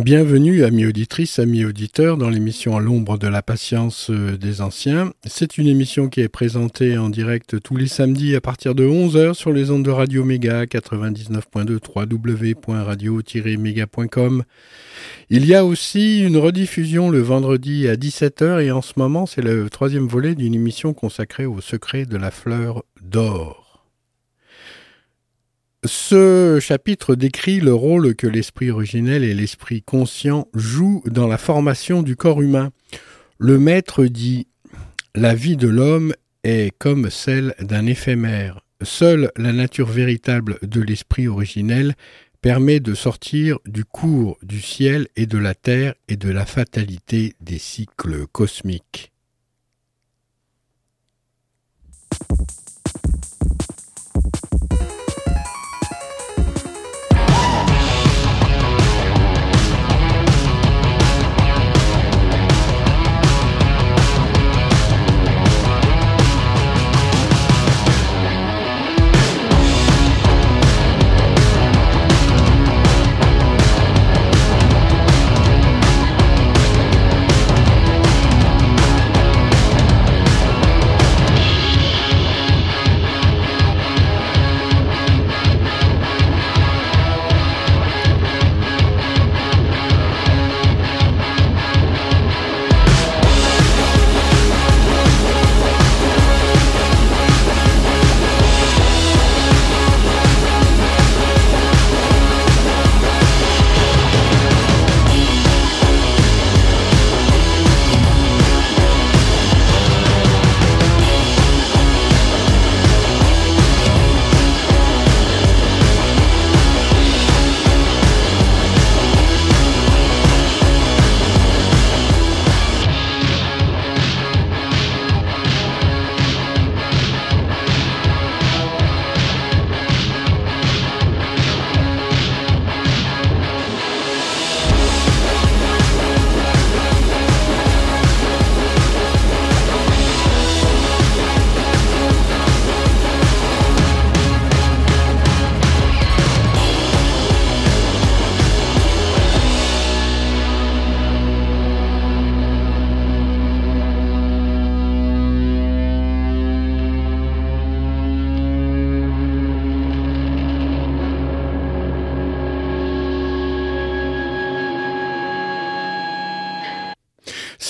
Bienvenue, 0.00 0.64
amis 0.64 0.86
auditrices, 0.86 1.38
amis 1.38 1.66
auditeurs, 1.66 2.16
dans 2.16 2.30
l'émission 2.30 2.78
À 2.78 2.80
l'ombre 2.80 3.18
de 3.18 3.28
la 3.28 3.42
patience 3.42 4.08
euh, 4.08 4.38
des 4.38 4.62
anciens. 4.62 5.12
C'est 5.26 5.58
une 5.58 5.66
émission 5.66 6.08
qui 6.08 6.22
est 6.22 6.30
présentée 6.30 6.96
en 6.96 7.10
direct 7.10 7.60
tous 7.60 7.76
les 7.76 7.88
samedis 7.88 8.34
à 8.34 8.40
partir 8.40 8.74
de 8.74 8.86
11h 8.86 9.34
sur 9.34 9.52
les 9.52 9.70
ondes 9.70 9.82
de 9.82 9.90
Radio 9.90 10.24
Méga 10.24 10.64
99.2 10.64 11.78
www.radio-méga.com. 11.94 14.44
Il 15.28 15.44
y 15.44 15.54
a 15.54 15.62
aussi 15.62 16.22
une 16.22 16.38
rediffusion 16.38 17.10
le 17.10 17.20
vendredi 17.20 17.86
à 17.86 17.96
17h 17.96 18.62
et 18.62 18.70
en 18.70 18.80
ce 18.80 18.94
moment 18.96 19.26
c'est 19.26 19.42
le 19.42 19.68
troisième 19.68 20.08
volet 20.08 20.34
d'une 20.34 20.54
émission 20.54 20.94
consacrée 20.94 21.44
au 21.44 21.60
secret 21.60 22.06
de 22.06 22.16
la 22.16 22.30
fleur 22.30 22.82
d'or. 23.02 23.61
Ce 25.84 26.60
chapitre 26.60 27.16
décrit 27.16 27.58
le 27.58 27.74
rôle 27.74 28.14
que 28.14 28.28
l'esprit 28.28 28.70
originel 28.70 29.24
et 29.24 29.34
l'esprit 29.34 29.82
conscient 29.82 30.46
jouent 30.54 31.02
dans 31.06 31.26
la 31.26 31.38
formation 31.38 32.02
du 32.02 32.14
corps 32.14 32.40
humain. 32.40 32.70
Le 33.38 33.58
maître 33.58 34.04
dit 34.04 34.46
La 35.16 35.34
vie 35.34 35.56
de 35.56 35.66
l'homme 35.66 36.14
est 36.44 36.72
comme 36.78 37.10
celle 37.10 37.56
d'un 37.58 37.86
éphémère. 37.86 38.60
Seule 38.82 39.32
la 39.36 39.52
nature 39.52 39.88
véritable 39.88 40.58
de 40.62 40.80
l'esprit 40.80 41.26
originel 41.26 41.96
permet 42.40 42.78
de 42.78 42.94
sortir 42.94 43.58
du 43.66 43.84
cours 43.84 44.38
du 44.42 44.60
ciel 44.60 45.08
et 45.16 45.26
de 45.26 45.38
la 45.38 45.54
terre 45.54 45.94
et 46.06 46.16
de 46.16 46.30
la 46.30 46.46
fatalité 46.46 47.34
des 47.40 47.58
cycles 47.58 48.26
cosmiques. 48.30 49.11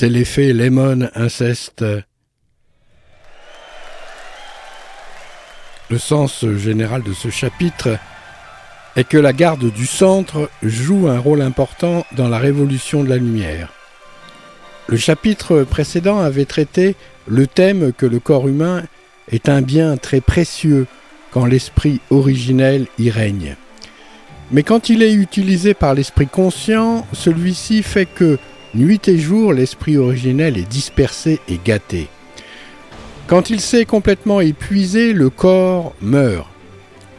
C'est 0.02 0.08
l'effet 0.08 0.52
Lemon 0.52 1.08
Inceste. 1.14 1.84
Le 5.90 5.96
sens 5.96 6.44
général 6.56 7.04
de 7.04 7.12
ce 7.12 7.30
chapitre 7.30 8.00
est 8.96 9.04
que 9.04 9.16
la 9.16 9.32
garde 9.32 9.72
du 9.72 9.86
centre 9.86 10.50
joue 10.60 11.06
un 11.06 11.20
rôle 11.20 11.40
important 11.40 12.04
dans 12.16 12.28
la 12.28 12.38
révolution 12.38 13.04
de 13.04 13.10
la 13.10 13.16
lumière. 13.16 13.72
Le 14.88 14.96
chapitre 14.96 15.62
précédent 15.62 16.18
avait 16.18 16.46
traité 16.46 16.96
le 17.28 17.46
thème 17.46 17.92
que 17.92 18.06
le 18.06 18.18
corps 18.18 18.48
humain 18.48 18.82
est 19.30 19.48
un 19.48 19.62
bien 19.62 19.96
très 19.98 20.20
précieux 20.20 20.88
quand 21.30 21.46
l'esprit 21.46 22.00
originel 22.10 22.88
y 22.98 23.08
règne. 23.08 23.54
Mais 24.50 24.64
quand 24.64 24.88
il 24.88 25.00
est 25.04 25.14
utilisé 25.14 25.74
par 25.74 25.94
l'esprit 25.94 26.26
conscient, 26.26 27.06
celui-ci 27.12 27.84
fait 27.84 28.06
que 28.06 28.40
Nuit 28.74 29.06
et 29.08 29.18
jour, 29.18 29.52
l'esprit 29.52 29.98
originel 29.98 30.56
est 30.56 30.68
dispersé 30.68 31.40
et 31.48 31.60
gâté. 31.62 32.08
Quand 33.26 33.50
il 33.50 33.60
s'est 33.60 33.84
complètement 33.84 34.40
épuisé, 34.40 35.12
le 35.12 35.28
corps 35.28 35.94
meurt. 36.00 36.48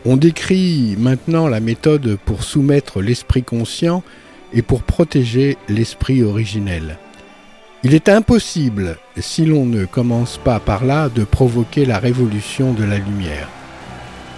On 0.05 0.17
décrit 0.17 0.95
maintenant 0.97 1.47
la 1.47 1.59
méthode 1.59 2.17
pour 2.25 2.43
soumettre 2.43 3.01
l'esprit 3.01 3.43
conscient 3.43 4.03
et 4.51 4.61
pour 4.61 4.83
protéger 4.83 5.57
l'esprit 5.69 6.23
originel. 6.23 6.97
Il 7.83 7.93
est 7.93 8.09
impossible, 8.09 8.97
si 9.17 9.45
l'on 9.45 9.65
ne 9.65 9.85
commence 9.85 10.37
pas 10.37 10.59
par 10.59 10.85
là, 10.85 11.09
de 11.09 11.23
provoquer 11.23 11.85
la 11.85 11.99
révolution 11.99 12.73
de 12.73 12.83
la 12.83 12.97
lumière. 12.97 13.49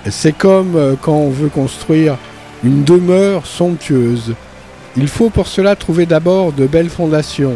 C'est 0.10 0.38
comme 0.38 0.76
euh, 0.76 0.96
quand 1.02 1.16
on 1.16 1.30
veut 1.30 1.50
construire 1.50 2.18
une 2.64 2.84
demeure 2.84 3.46
somptueuse. 3.46 4.36
Il 4.98 5.08
faut 5.08 5.30
pour 5.30 5.48
cela 5.48 5.76
trouver 5.76 6.06
d'abord 6.06 6.54
de 6.54 6.68
belles 6.68 6.90
fondations. 6.90 7.56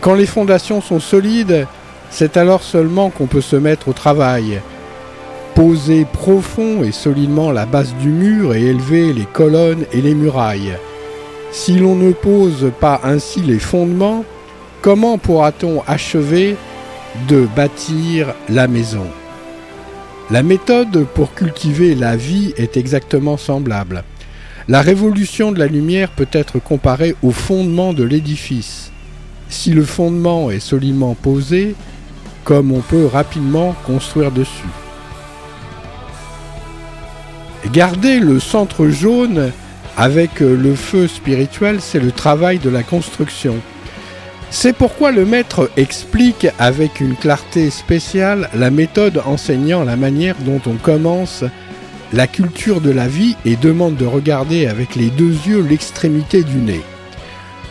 Quand 0.00 0.14
les 0.14 0.26
fondations 0.26 0.80
sont 0.80 1.00
solides, 1.00 1.66
c'est 2.10 2.36
alors 2.36 2.62
seulement 2.62 3.10
qu'on 3.10 3.26
peut 3.26 3.40
se 3.40 3.56
mettre 3.56 3.88
au 3.88 3.92
travail. 3.92 4.60
Poser 5.54 6.04
profond 6.04 6.84
et 6.84 6.92
solidement 6.92 7.50
la 7.50 7.66
base 7.66 7.94
du 7.94 8.08
mur 8.08 8.54
et 8.54 8.62
élever 8.62 9.12
les 9.12 9.24
colonnes 9.24 9.86
et 9.92 10.00
les 10.02 10.14
murailles. 10.14 10.76
Si 11.50 11.78
l'on 11.78 11.96
ne 11.96 12.12
pose 12.12 12.70
pas 12.80 13.00
ainsi 13.02 13.40
les 13.40 13.58
fondements, 13.58 14.24
comment 14.82 15.18
pourra-t-on 15.18 15.82
achever 15.86 16.56
de 17.28 17.48
bâtir 17.56 18.34
la 18.48 18.68
maison? 18.68 19.06
La 20.30 20.42
méthode 20.42 21.06
pour 21.14 21.34
cultiver 21.34 21.94
la 21.94 22.16
vie 22.16 22.52
est 22.56 22.76
exactement 22.76 23.36
semblable. 23.36 24.04
La 24.68 24.80
révolution 24.80 25.52
de 25.52 25.60
la 25.60 25.68
lumière 25.68 26.10
peut 26.10 26.28
être 26.32 26.58
comparée 26.58 27.14
au 27.22 27.30
fondement 27.30 27.92
de 27.92 28.02
l'édifice. 28.02 28.90
Si 29.48 29.70
le 29.70 29.84
fondement 29.84 30.50
est 30.50 30.58
solidement 30.58 31.14
posé, 31.14 31.76
comme 32.42 32.72
on 32.72 32.80
peut 32.80 33.06
rapidement 33.06 33.76
construire 33.84 34.32
dessus. 34.32 34.66
Garder 37.72 38.18
le 38.18 38.40
centre 38.40 38.88
jaune 38.88 39.52
avec 39.96 40.40
le 40.40 40.74
feu 40.74 41.06
spirituel, 41.06 41.80
c'est 41.80 42.00
le 42.00 42.10
travail 42.10 42.58
de 42.58 42.70
la 42.70 42.82
construction. 42.82 43.54
C'est 44.50 44.72
pourquoi 44.72 45.12
le 45.12 45.24
maître 45.24 45.70
explique 45.76 46.48
avec 46.58 47.00
une 47.00 47.14
clarté 47.14 47.70
spéciale 47.70 48.48
la 48.54 48.70
méthode 48.70 49.22
enseignant 49.26 49.84
la 49.84 49.96
manière 49.96 50.36
dont 50.44 50.60
on 50.66 50.74
commence 50.74 51.44
la 52.12 52.26
culture 52.26 52.80
de 52.80 52.90
la 52.90 53.08
vie 53.08 53.36
et 53.44 53.56
demande 53.56 53.96
de 53.96 54.06
regarder 54.06 54.66
avec 54.66 54.94
les 54.94 55.10
deux 55.10 55.32
yeux 55.46 55.60
l'extrémité 55.60 56.42
du 56.42 56.56
nez, 56.58 56.82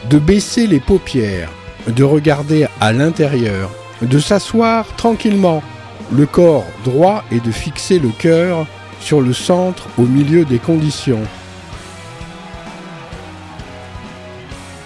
de 0.09 0.19
baisser 0.19 0.67
les 0.67 0.79
paupières, 0.79 1.51
de 1.87 2.03
regarder 2.03 2.67
à 2.81 2.91
l'intérieur, 2.91 3.71
de 4.01 4.19
s'asseoir 4.19 4.85
tranquillement, 4.97 5.63
le 6.11 6.25
corps 6.25 6.65
droit 6.83 7.23
et 7.31 7.39
de 7.39 7.51
fixer 7.51 7.99
le 7.99 8.09
cœur 8.09 8.67
sur 8.99 9.21
le 9.21 9.33
centre 9.33 9.87
au 9.97 10.03
milieu 10.03 10.45
des 10.45 10.59
conditions. 10.59 11.23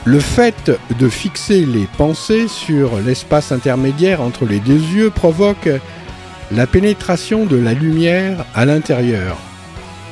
Le 0.06 0.19
fait 0.19 0.72
de 0.98 1.10
fixer 1.10 1.66
les 1.66 1.88
pensées 1.98 2.48
sur 2.48 3.00
l'espace 3.00 3.52
intermédiaire 3.52 4.22
entre 4.22 4.45
les 4.45 4.60
deux 4.60 4.80
yeux 4.80 5.10
provoque 5.10 5.69
la 6.51 6.66
pénétration 6.66 7.46
de 7.46 7.57
la 7.57 7.74
lumière 7.74 8.46
à 8.56 8.66
l'intérieur. 8.66 9.38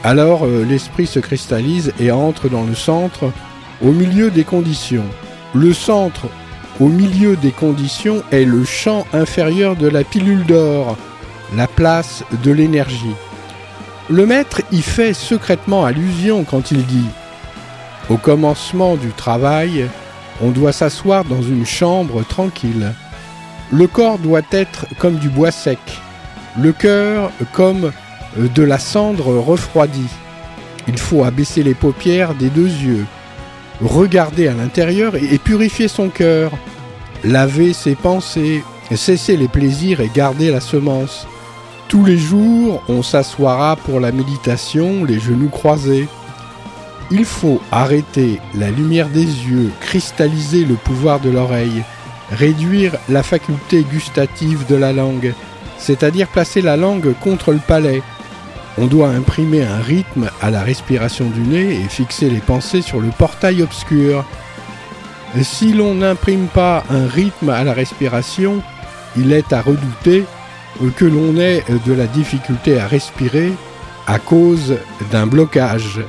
Alors 0.04 0.46
euh, 0.46 0.64
l'esprit 0.64 1.08
se 1.08 1.20
cristallise 1.20 1.94
et 2.00 2.12
entre 2.12 2.50
dans 2.50 2.64
le 2.64 2.76
centre 2.76 3.32
au 3.82 3.92
milieu 3.92 4.30
des 4.30 4.44
conditions. 4.44 5.06
Le 5.54 5.74
centre 5.74 6.28
au 6.80 6.88
milieu 6.88 7.36
des 7.36 7.52
conditions 7.52 8.22
est 8.32 8.46
le 8.46 8.64
champ 8.64 9.06
inférieur 9.14 9.76
de 9.76 9.88
la 9.88 10.04
pilule 10.04 10.46
d'or, 10.46 10.96
la 11.56 11.68
place 11.68 12.24
de 12.44 12.52
l'énergie. 12.52 13.16
Le 14.10 14.26
maître 14.26 14.62
y 14.72 14.82
fait 14.82 15.14
secrètement 15.14 15.84
allusion 15.84 16.44
quand 16.44 16.72
il 16.72 16.86
dit 16.86 17.10
Au 18.10 18.18
commencement 18.18 18.96
du 18.96 19.10
travail, 19.10 19.88
on 20.42 20.52
doit 20.52 20.72
s'asseoir 20.72 21.26
dans 21.26 21.42
une 21.42 21.66
chambre 21.66 22.24
tranquille. 22.24 22.94
Le 23.72 23.88
corps 23.88 24.20
doit 24.20 24.44
être 24.52 24.86
comme 25.00 25.16
du 25.16 25.30
bois 25.30 25.52
sec, 25.52 25.80
le 26.58 26.72
cœur 26.72 27.32
comme 27.54 27.92
de 28.38 28.64
la 28.64 28.80
cendre 28.80 29.38
refroidie. 29.38 30.10
Il 30.88 30.98
faut 30.98 31.24
abaisser 31.24 31.64
les 31.64 31.74
paupières 31.74 32.34
des 32.34 32.50
deux 32.50 32.68
yeux, 32.68 33.06
regarder 33.82 34.48
à 34.48 34.54
l'intérieur 34.54 35.16
et 35.16 35.38
purifier 35.38 35.88
son 35.88 36.10
cœur, 36.10 36.52
laver 37.24 37.74
ses 37.74 37.96
pensées, 37.96 38.64
cesser 38.96 39.38
les 39.38 39.48
plaisirs 39.48 40.00
et 40.00 40.10
garder 40.14 40.52
la 40.52 40.62
semence. 40.62 41.28
Tous 41.88 42.04
les 42.04 42.18
jours, 42.18 42.84
on 42.90 43.02
s'assoira 43.02 43.76
pour 43.76 44.00
la 44.00 44.12
méditation, 44.12 45.04
les 45.04 45.20
genoux 45.20 45.50
croisés. 45.50 46.08
Il 47.12 47.24
faut 47.24 47.62
arrêter 47.72 48.42
la 48.56 48.70
lumière 48.70 49.08
des 49.10 49.24
yeux, 49.24 49.72
cristalliser 49.80 50.66
le 50.66 50.76
pouvoir 50.76 51.20
de 51.20 51.30
l'oreille, 51.30 51.84
réduire 52.32 52.96
la 53.08 53.24
faculté 53.24 53.84
gustative 53.84 54.66
de 54.68 54.76
la 54.76 54.92
langue, 54.92 55.34
c'est-à-dire 55.78 56.28
placer 56.28 56.62
la 56.62 56.78
langue 56.78 57.14
contre 57.20 57.52
le 57.52 57.60
palais, 57.60 58.02
on 58.78 58.86
doit 58.86 59.10
imprimer 59.10 59.64
un 59.64 59.82
rythme 59.82 60.30
à 60.42 60.52
la 60.52 60.62
respiration 60.62 61.30
du 61.30 61.42
nez 61.42 61.82
et 61.82 61.90
fixer 61.90 62.30
les 62.30 62.40
pensées 62.40 62.82
sur 62.82 63.00
le 63.00 63.10
portail 63.10 63.64
obscur. 63.64 64.24
Si 65.42 65.74
l'on 65.74 65.96
n'imprime 65.96 66.48
pas 66.48 66.84
un 66.90 67.08
rythme 67.08 67.50
à 67.50 67.64
la 67.64 67.74
respiration, 67.74 68.62
il 69.16 69.34
est 69.34 69.52
à 69.52 69.62
redouter 69.62 70.26
que 70.96 71.06
l'on 71.06 71.38
ait 71.38 71.64
de 71.86 71.94
la 71.94 72.06
difficulté 72.06 72.80
à 72.80 72.88
respirer 72.88 73.52
à 74.06 74.20
cause 74.20 74.78
d'un 75.12 75.26
blocage. 75.26 76.02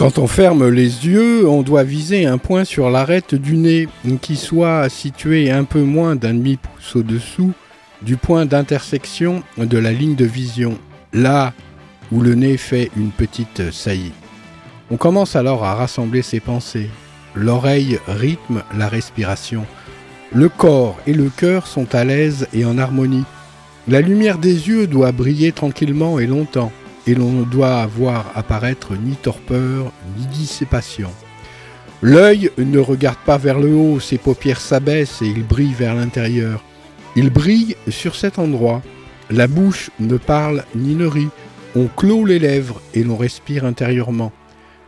Quand 0.00 0.16
on 0.16 0.26
ferme 0.26 0.66
les 0.70 1.06
yeux, 1.06 1.46
on 1.46 1.60
doit 1.60 1.82
viser 1.82 2.24
un 2.24 2.38
point 2.38 2.64
sur 2.64 2.88
l'arête 2.88 3.34
du 3.34 3.58
nez 3.58 3.86
qui 4.22 4.36
soit 4.36 4.88
situé 4.88 5.50
un 5.50 5.64
peu 5.64 5.82
moins 5.82 6.16
d'un 6.16 6.32
demi-pouce 6.32 6.96
au-dessous 6.96 7.52
du 8.00 8.16
point 8.16 8.46
d'intersection 8.46 9.42
de 9.58 9.76
la 9.76 9.92
ligne 9.92 10.14
de 10.14 10.24
vision, 10.24 10.78
là 11.12 11.52
où 12.10 12.22
le 12.22 12.34
nez 12.34 12.56
fait 12.56 12.90
une 12.96 13.10
petite 13.10 13.70
saillie. 13.72 14.14
On 14.90 14.96
commence 14.96 15.36
alors 15.36 15.64
à 15.64 15.74
rassembler 15.74 16.22
ses 16.22 16.40
pensées. 16.40 16.88
L'oreille 17.34 17.98
rythme 18.08 18.62
la 18.74 18.88
respiration. 18.88 19.66
Le 20.32 20.48
corps 20.48 20.96
et 21.06 21.12
le 21.12 21.28
cœur 21.28 21.66
sont 21.66 21.94
à 21.94 22.04
l'aise 22.04 22.48
et 22.54 22.64
en 22.64 22.78
harmonie. 22.78 23.24
La 23.86 24.00
lumière 24.00 24.38
des 24.38 24.66
yeux 24.66 24.86
doit 24.86 25.12
briller 25.12 25.52
tranquillement 25.52 26.18
et 26.18 26.26
longtemps 26.26 26.72
et 27.10 27.14
l'on 27.16 27.32
ne 27.32 27.44
doit 27.44 27.84
voir 27.86 28.30
apparaître 28.36 28.94
ni 28.94 29.16
torpeur 29.16 29.92
ni 30.16 30.26
dissipation. 30.26 31.10
L'œil 32.02 32.52
ne 32.56 32.78
regarde 32.78 33.18
pas 33.26 33.36
vers 33.36 33.58
le 33.58 33.74
haut, 33.74 33.98
ses 33.98 34.16
paupières 34.16 34.60
s'abaissent 34.60 35.20
et 35.20 35.26
il 35.26 35.44
brille 35.44 35.74
vers 35.74 35.96
l'intérieur. 35.96 36.62
Il 37.16 37.30
brille 37.30 37.74
sur 37.88 38.14
cet 38.14 38.38
endroit. 38.38 38.80
La 39.28 39.48
bouche 39.48 39.90
ne 39.98 40.16
parle 40.18 40.64
ni 40.76 40.94
ne 40.94 41.06
rit. 41.06 41.30
On 41.74 41.88
clôt 41.88 42.24
les 42.24 42.38
lèvres 42.38 42.80
et 42.94 43.02
l'on 43.02 43.16
respire 43.16 43.64
intérieurement. 43.64 44.32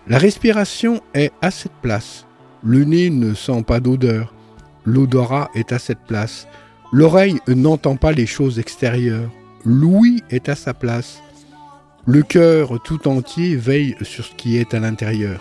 La 0.07 0.19
respiration 0.19 1.00
est 1.14 1.33
à 1.43 1.50
cette 1.50 1.76
place. 1.83 2.26
Le 2.62 2.85
nez 2.85 3.11
ne 3.11 3.35
sent 3.35 3.64
pas 3.67 3.81
d'odeur. 3.81 4.33
L'odorat 4.85 5.50
est 5.57 5.73
à 5.73 5.81
cette 5.81 6.05
place. 6.07 6.47
L'oreille 6.93 7.41
n'entend 7.49 7.97
pas 7.97 8.12
les 8.12 8.26
choses 8.26 8.61
extérieures. 8.61 9.31
L'ouïe 9.64 10.23
est 10.31 10.49
à 10.49 10.55
sa 10.55 10.73
place. 10.73 11.22
Le 12.04 12.23
cœur 12.23 12.80
tout 12.82 13.06
entier 13.06 13.54
veille 13.54 13.94
sur 14.02 14.25
ce 14.25 14.35
qui 14.35 14.56
est 14.56 14.75
à 14.75 14.80
l'intérieur. 14.80 15.40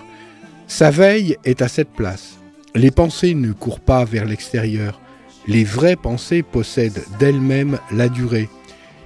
Sa 0.67 0.91
veille 0.91 1.35
est 1.43 1.63
à 1.63 1.67
cette 1.67 1.89
place. 1.89 2.37
Les 2.75 2.91
pensées 2.91 3.33
ne 3.33 3.51
courent 3.51 3.79
pas 3.79 4.05
vers 4.05 4.25
l'extérieur. 4.25 5.01
Les 5.47 5.63
vraies 5.63 5.95
pensées 5.95 6.43
possèdent 6.43 7.03
d'elles-mêmes 7.17 7.79
la 7.91 8.09
durée. 8.09 8.47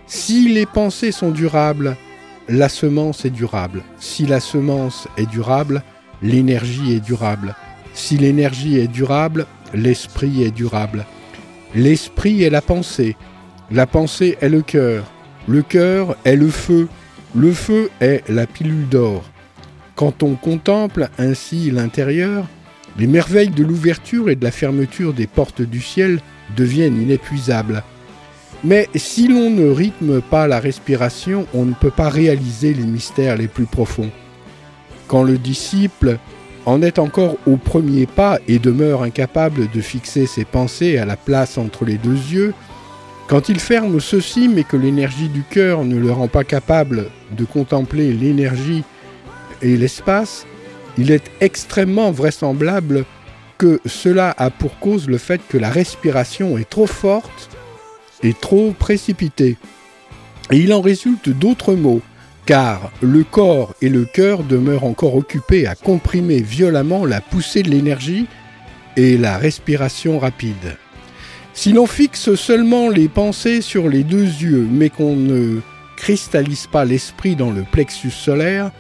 Si 0.06 0.50
les 0.50 0.66
pensées 0.66 1.14
sont 1.14 1.32
durables, 1.32 1.96
la 2.50 2.68
semence 2.68 3.24
est 3.24 3.30
durable. 3.30 3.84
Si 4.00 4.26
la 4.26 4.42
semence 4.42 5.08
est 5.18 5.26
durable, 5.26 5.82
l'énergie 6.22 6.94
est 6.94 7.00
durable. 7.00 7.56
Si 7.94 8.18
l'énergie 8.18 8.80
est 8.80 8.90
durable, 8.90 9.48
l'esprit 9.74 10.44
est 10.44 10.52
durable. 10.52 11.06
L'esprit 11.74 12.44
est 12.44 12.50
la 12.50 12.62
pensée. 12.62 13.16
La 13.72 13.88
pensée 13.88 14.38
est 14.42 14.50
le 14.50 14.62
cœur. 14.62 15.06
Le 15.48 15.62
cœur 15.62 16.18
est 16.26 16.36
le 16.36 16.50
feu. 16.50 16.90
Le 17.36 17.52
feu 17.52 17.90
est 18.00 18.24
la 18.30 18.48
pilule 18.48 18.88
d'or. 18.88 19.24
Quand 19.96 20.24
on 20.24 20.36
contemple 20.36 21.10
ainsi 21.18 21.70
l'intérieur, 21.70 22.46
les 22.98 23.08
merveilles 23.08 23.50
de 23.50 23.64
l'ouverture 23.64 24.30
et 24.30 24.38
de 24.38 24.44
la 24.46 24.52
fermeture 24.52 25.14
des 25.14 25.28
portes 25.28 25.62
du 25.62 25.82
ciel 25.82 26.22
deviennent 26.56 27.02
inépuisables. 27.02 27.84
Mais 28.64 28.88
si 28.96 29.28
l'on 29.28 29.50
ne 29.50 29.70
rythme 29.70 30.22
pas 30.22 30.48
la 30.48 30.62
respiration, 30.62 31.46
on 31.54 31.66
ne 31.66 31.74
peut 31.74 31.92
pas 31.92 32.08
réaliser 32.08 32.74
les 32.74 32.86
mystères 32.86 33.36
les 33.36 33.50
plus 33.50 33.66
profonds. 33.66 34.12
Quand 35.08 35.24
le 35.24 35.38
disciple 35.38 36.18
en 36.66 36.82
est 36.82 37.00
encore 37.00 37.36
au 37.46 37.58
premier 37.58 38.06
pas 38.06 38.40
et 38.48 38.60
demeure 38.60 39.04
incapable 39.04 39.70
de 39.70 39.82
fixer 39.82 40.26
ses 40.26 40.46
pensées 40.46 40.98
à 40.98 41.06
la 41.06 41.18
place 41.18 41.58
entre 41.58 41.84
les 41.84 41.98
deux 41.98 42.16
yeux, 42.16 42.54
quand 43.28 43.50
il 43.50 43.60
ferme 43.60 44.00
ceci 44.00 44.48
mais 44.48 44.64
que 44.64 44.78
l'énergie 44.78 45.30
du 45.30 45.42
cœur 45.42 45.84
ne 45.84 45.98
le 45.98 46.12
rend 46.12 46.28
pas 46.28 46.44
capable 46.44 47.10
de 47.32 47.44
contempler 47.44 48.14
l'énergie 48.14 48.84
et 49.62 49.78
l'espace, 49.78 50.46
il 50.98 51.12
est 51.12 51.32
extrêmement 51.42 52.12
vraisemblable 52.12 53.06
que 53.58 53.80
cela 53.86 54.34
a 54.38 54.50
pour 54.50 54.80
cause 54.80 55.08
le 55.08 55.18
fait 55.18 55.42
que 55.48 55.58
la 55.58 55.70
respiration 55.70 56.58
est 56.58 56.70
trop 56.70 56.88
forte 56.88 57.50
et 58.22 58.34
trop 58.34 58.72
précipitée. 58.78 59.58
Et 60.52 60.58
il 60.58 60.74
en 60.74 60.82
résulte 60.82 61.30
d'autres 61.30 61.74
mots, 61.74 62.02
car 62.46 62.92
le 63.02 63.24
corps 63.24 63.74
et 63.82 63.90
le 63.90 64.06
cœur 64.06 64.44
demeurent 64.44 64.84
encore 64.84 65.16
occupés 65.16 65.66
à 65.66 65.76
comprimer 65.76 66.42
violemment 66.42 67.06
la 67.06 67.22
poussée 67.22 67.64
de 67.64 67.72
l'énergie 67.72 68.28
et 68.98 69.18
la 69.18 69.38
respiration 69.38 70.20
rapide. 70.20 70.78
Si 71.58 71.72
l'on 71.72 71.88
fixe 71.88 72.36
seulement 72.36 72.90
les 72.90 73.08
pensées 73.08 73.62
sur 73.62 73.88
les 73.88 74.04
deux 74.04 74.26
yeux, 74.26 74.68
mais 74.70 74.90
qu'on 74.90 75.16
ne 75.16 75.62
cristallise 75.96 76.68
pas 76.68 76.84
l'esprit 76.84 77.38
dans 77.38 77.50
le 77.50 77.64
plexus 77.64 78.12
solaire, 78.12 78.72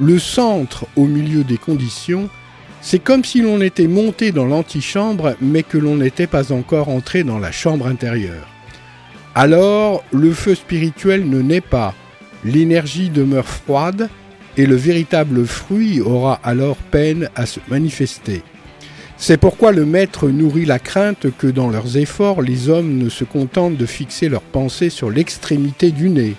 le 0.00 0.18
centre 0.18 0.86
au 0.96 1.06
milieu 1.06 1.44
des 1.44 1.58
conditions, 1.58 2.28
c'est 2.80 2.98
comme 2.98 3.24
si 3.24 3.40
l'on 3.40 3.60
était 3.60 3.86
monté 3.86 4.32
dans 4.32 4.46
l'antichambre, 4.46 5.36
mais 5.40 5.62
que 5.62 5.78
l'on 5.78 5.94
n'était 5.94 6.26
pas 6.26 6.50
encore 6.50 6.88
entré 6.88 7.22
dans 7.22 7.38
la 7.38 7.52
chambre 7.52 7.86
intérieure. 7.86 8.48
Alors, 9.36 10.02
le 10.10 10.32
feu 10.32 10.56
spirituel 10.56 11.28
ne 11.28 11.40
naît 11.40 11.60
pas, 11.60 11.94
l'énergie 12.44 13.10
demeure 13.10 13.48
froide, 13.48 14.10
et 14.56 14.66
le 14.66 14.74
véritable 14.74 15.46
fruit 15.46 16.00
aura 16.00 16.40
alors 16.42 16.78
peine 16.78 17.30
à 17.36 17.46
se 17.46 17.60
manifester. 17.68 18.42
C'est 19.20 19.36
pourquoi 19.36 19.72
le 19.72 19.84
maître 19.84 20.28
nourrit 20.28 20.64
la 20.64 20.78
crainte 20.78 21.26
que 21.36 21.48
dans 21.48 21.68
leurs 21.68 21.96
efforts, 21.96 22.40
les 22.40 22.68
hommes 22.68 22.98
ne 22.98 23.08
se 23.08 23.24
contentent 23.24 23.76
de 23.76 23.84
fixer 23.84 24.28
leurs 24.28 24.42
pensées 24.42 24.90
sur 24.90 25.10
l'extrémité 25.10 25.90
du 25.90 26.08
nez. 26.08 26.36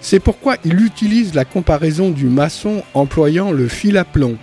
C'est 0.00 0.20
pourquoi 0.20 0.56
il 0.64 0.80
utilise 0.80 1.34
la 1.34 1.44
comparaison 1.44 2.10
du 2.10 2.24
maçon 2.24 2.82
employant 2.94 3.52
le 3.52 3.68
fil 3.68 3.98
à 3.98 4.04
plomb. 4.04 4.38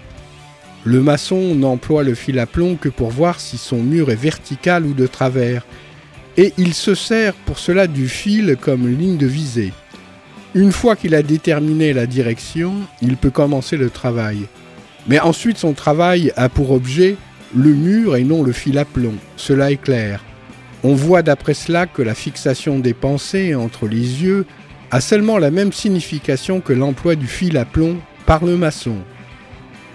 Le 0.83 1.01
maçon 1.01 1.55
n'emploie 1.55 2.03
le 2.03 2.13
fil 2.13 2.37
à 2.37 2.45
plomb 2.45 2.75
que 2.75 2.89
pour 2.89 3.09
voir 3.09 3.39
si 3.39 3.57
son 3.57 3.77
mur 3.77 4.11
est 4.11 4.15
vertical 4.15 4.85
ou 4.85 4.93
de 4.93 5.07
travers, 5.07 5.65
et 6.37 6.53
il 6.57 6.75
se 6.75 6.93
sert 6.93 7.33
pour 7.33 7.57
cela 7.57 7.87
du 7.87 8.07
fil 8.07 8.57
comme 8.61 8.87
ligne 8.87 9.17
de 9.17 9.27
visée. 9.27 9.73
Une 10.53 10.71
fois 10.71 10.95
qu'il 10.95 11.15
a 11.15 11.23
déterminé 11.23 11.93
la 11.93 12.05
direction, 12.05 12.73
il 13.01 13.17
peut 13.17 13.29
commencer 13.31 13.75
le 13.75 13.89
travail. 13.89 14.47
Mais 15.07 15.19
ensuite 15.19 15.57
son 15.57 15.73
travail 15.73 16.31
a 16.35 16.47
pour 16.47 16.71
objet 16.71 17.17
le 17.55 17.73
mur 17.73 18.15
et 18.15 18.23
non 18.23 18.43
le 18.43 18.51
fil 18.51 18.77
à 18.77 18.85
plomb. 18.85 19.15
Cela 19.35 19.71
est 19.71 19.81
clair. 19.81 20.23
On 20.83 20.95
voit 20.95 21.21
d'après 21.21 21.53
cela 21.53 21.85
que 21.85 22.01
la 22.01 22.15
fixation 22.15 22.79
des 22.79 22.93
pensées 22.93 23.55
entre 23.55 23.87
les 23.87 24.23
yeux 24.23 24.45
a 24.89 25.01
seulement 25.01 25.37
la 25.37 25.51
même 25.51 25.71
signification 25.71 26.59
que 26.59 26.73
l'emploi 26.73 27.15
du 27.15 27.27
fil 27.27 27.57
à 27.57 27.65
plomb 27.65 27.97
par 28.25 28.45
le 28.45 28.57
maçon. 28.57 28.95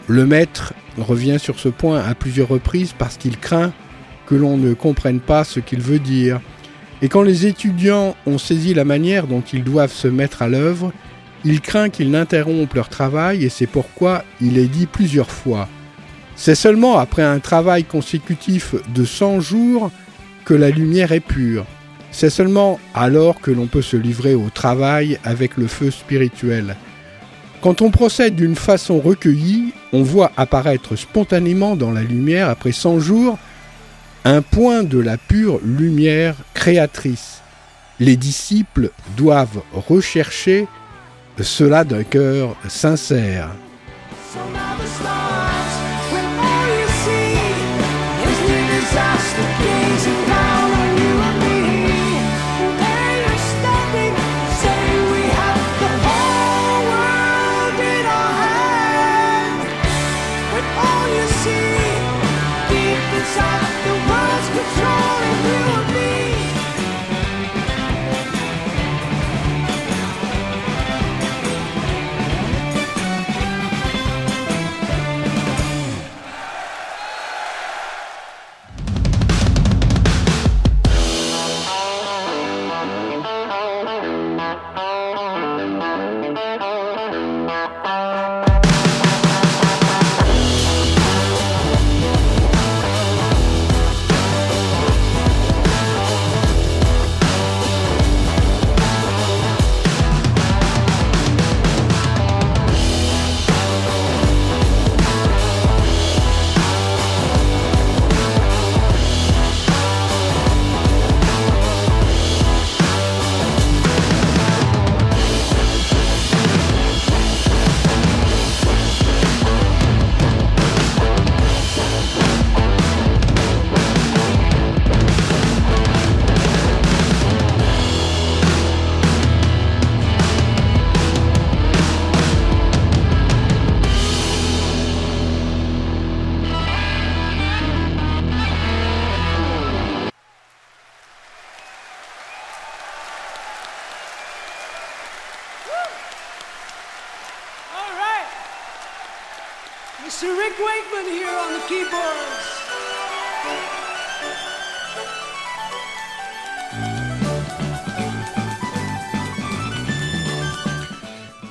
Le 0.06 0.26
maître 0.26 0.74
revient 0.98 1.38
sur 1.38 1.58
ce 1.58 1.68
point 1.68 2.00
à 2.00 2.14
plusieurs 2.14 2.48
reprises 2.48 2.94
parce 2.96 3.16
qu'il 3.16 3.38
craint 3.38 3.72
que 4.26 4.34
l'on 4.34 4.56
ne 4.56 4.74
comprenne 4.74 5.20
pas 5.20 5.44
ce 5.44 5.60
qu'il 5.60 5.80
veut 5.80 5.98
dire. 5.98 6.40
Et 7.02 7.08
quand 7.08 7.22
les 7.22 7.46
étudiants 7.46 8.16
ont 8.26 8.38
saisi 8.38 8.72
la 8.72 8.84
manière 8.84 9.26
dont 9.26 9.42
ils 9.52 9.64
doivent 9.64 9.92
se 9.92 10.08
mettre 10.08 10.42
à 10.42 10.48
l'œuvre, 10.48 10.92
il 11.44 11.60
craint 11.60 11.90
qu'ils 11.90 12.10
n'interrompent 12.10 12.74
leur 12.74 12.88
travail 12.88 13.44
et 13.44 13.48
c'est 13.48 13.66
pourquoi 13.66 14.24
il 14.40 14.58
est 14.58 14.68
dit 14.68 14.86
plusieurs 14.86 15.30
fois 15.30 15.68
c'est 16.36 16.54
seulement 16.54 16.98
après 16.98 17.22
un 17.22 17.38
travail 17.38 17.84
consécutif 17.84 18.74
de 18.94 19.04
100 19.04 19.40
jours 19.40 19.90
que 20.44 20.54
la 20.54 20.70
lumière 20.70 21.12
est 21.12 21.20
pure. 21.20 21.64
C'est 22.12 22.30
seulement 22.30 22.78
alors 22.94 23.40
que 23.40 23.50
l'on 23.50 23.66
peut 23.66 23.82
se 23.82 23.96
livrer 23.96 24.34
au 24.34 24.48
travail 24.50 25.18
avec 25.24 25.56
le 25.56 25.66
feu 25.66 25.90
spirituel. 25.90 26.76
Quand 27.62 27.82
on 27.82 27.90
procède 27.90 28.36
d'une 28.36 28.54
façon 28.54 29.00
recueillie, 29.00 29.72
on 29.92 30.02
voit 30.02 30.30
apparaître 30.36 30.94
spontanément 30.94 31.74
dans 31.74 31.90
la 31.90 32.02
lumière, 32.02 32.48
après 32.48 32.72
100 32.72 33.00
jours, 33.00 33.38
un 34.24 34.42
point 34.42 34.82
de 34.82 34.98
la 34.98 35.16
pure 35.16 35.58
lumière 35.64 36.36
créatrice. 36.54 37.40
Les 37.98 38.16
disciples 38.16 38.90
doivent 39.16 39.62
rechercher 39.72 40.68
cela 41.40 41.84
d'un 41.84 42.02
cœur 42.02 42.56
sincère. 42.68 43.48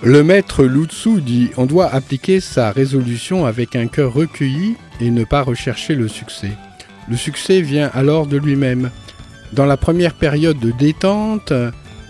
Le 0.06 0.24
maître 0.24 0.64
Lutsu 0.66 1.20
dit 1.20 1.50
on 1.58 1.66
doit 1.66 1.88
appliquer 1.88 2.40
sa 2.40 2.70
résolution 2.70 3.48
avec 3.48 3.76
un 3.76 3.88
cœur 3.88 4.14
recueilli 4.14 4.76
et 5.02 5.10
ne 5.10 5.24
pas 5.24 5.42
rechercher 5.42 5.96
le 5.96 6.08
succès. 6.08 6.52
Le 7.10 7.18
succès 7.18 7.60
vient 7.62 7.90
alors 7.92 8.28
de 8.28 8.38
lui-même. 8.38 8.92
Dans 9.54 9.66
la 9.66 9.78
première 9.78 10.14
période 10.14 10.60
de 10.60 10.70
détente, 10.70 11.54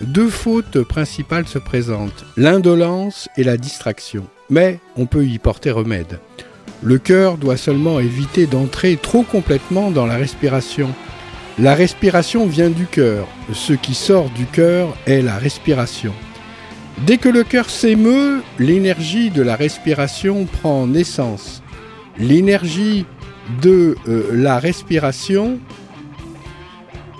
deux 0.02 0.28
fautes 0.28 0.82
principales 0.82 1.48
se 1.48 1.58
présentent, 1.58 2.26
l'indolence 2.36 3.30
et 3.38 3.44
la 3.44 3.56
distraction. 3.56 4.26
Mais 4.50 4.78
on 4.96 5.06
peut 5.06 5.24
y 5.24 5.38
porter 5.38 5.70
remède. 5.70 6.20
Le 6.82 6.98
cœur 6.98 7.38
doit 7.38 7.56
seulement 7.56 7.98
éviter 7.98 8.44
d'entrer 8.44 8.98
trop 9.00 9.22
complètement 9.22 9.90
dans 9.90 10.04
la 10.04 10.16
respiration. 10.16 10.90
La 11.58 11.74
respiration 11.74 12.46
vient 12.46 12.68
du 12.68 12.84
cœur. 12.84 13.26
Ce 13.54 13.72
qui 13.72 13.94
sort 13.94 14.28
du 14.28 14.44
cœur 14.44 14.94
est 15.06 15.22
la 15.22 15.38
respiration. 15.38 16.12
Dès 17.04 17.18
que 17.18 17.28
le 17.28 17.44
cœur 17.44 17.68
s'émeut, 17.68 18.42
l'énergie 18.58 19.30
de 19.30 19.42
la 19.42 19.54
respiration 19.54 20.46
prend 20.46 20.86
naissance. 20.86 21.62
L'énergie 22.18 23.04
de 23.60 23.96
euh, 24.08 24.30
la 24.32 24.58
respiration 24.58 25.58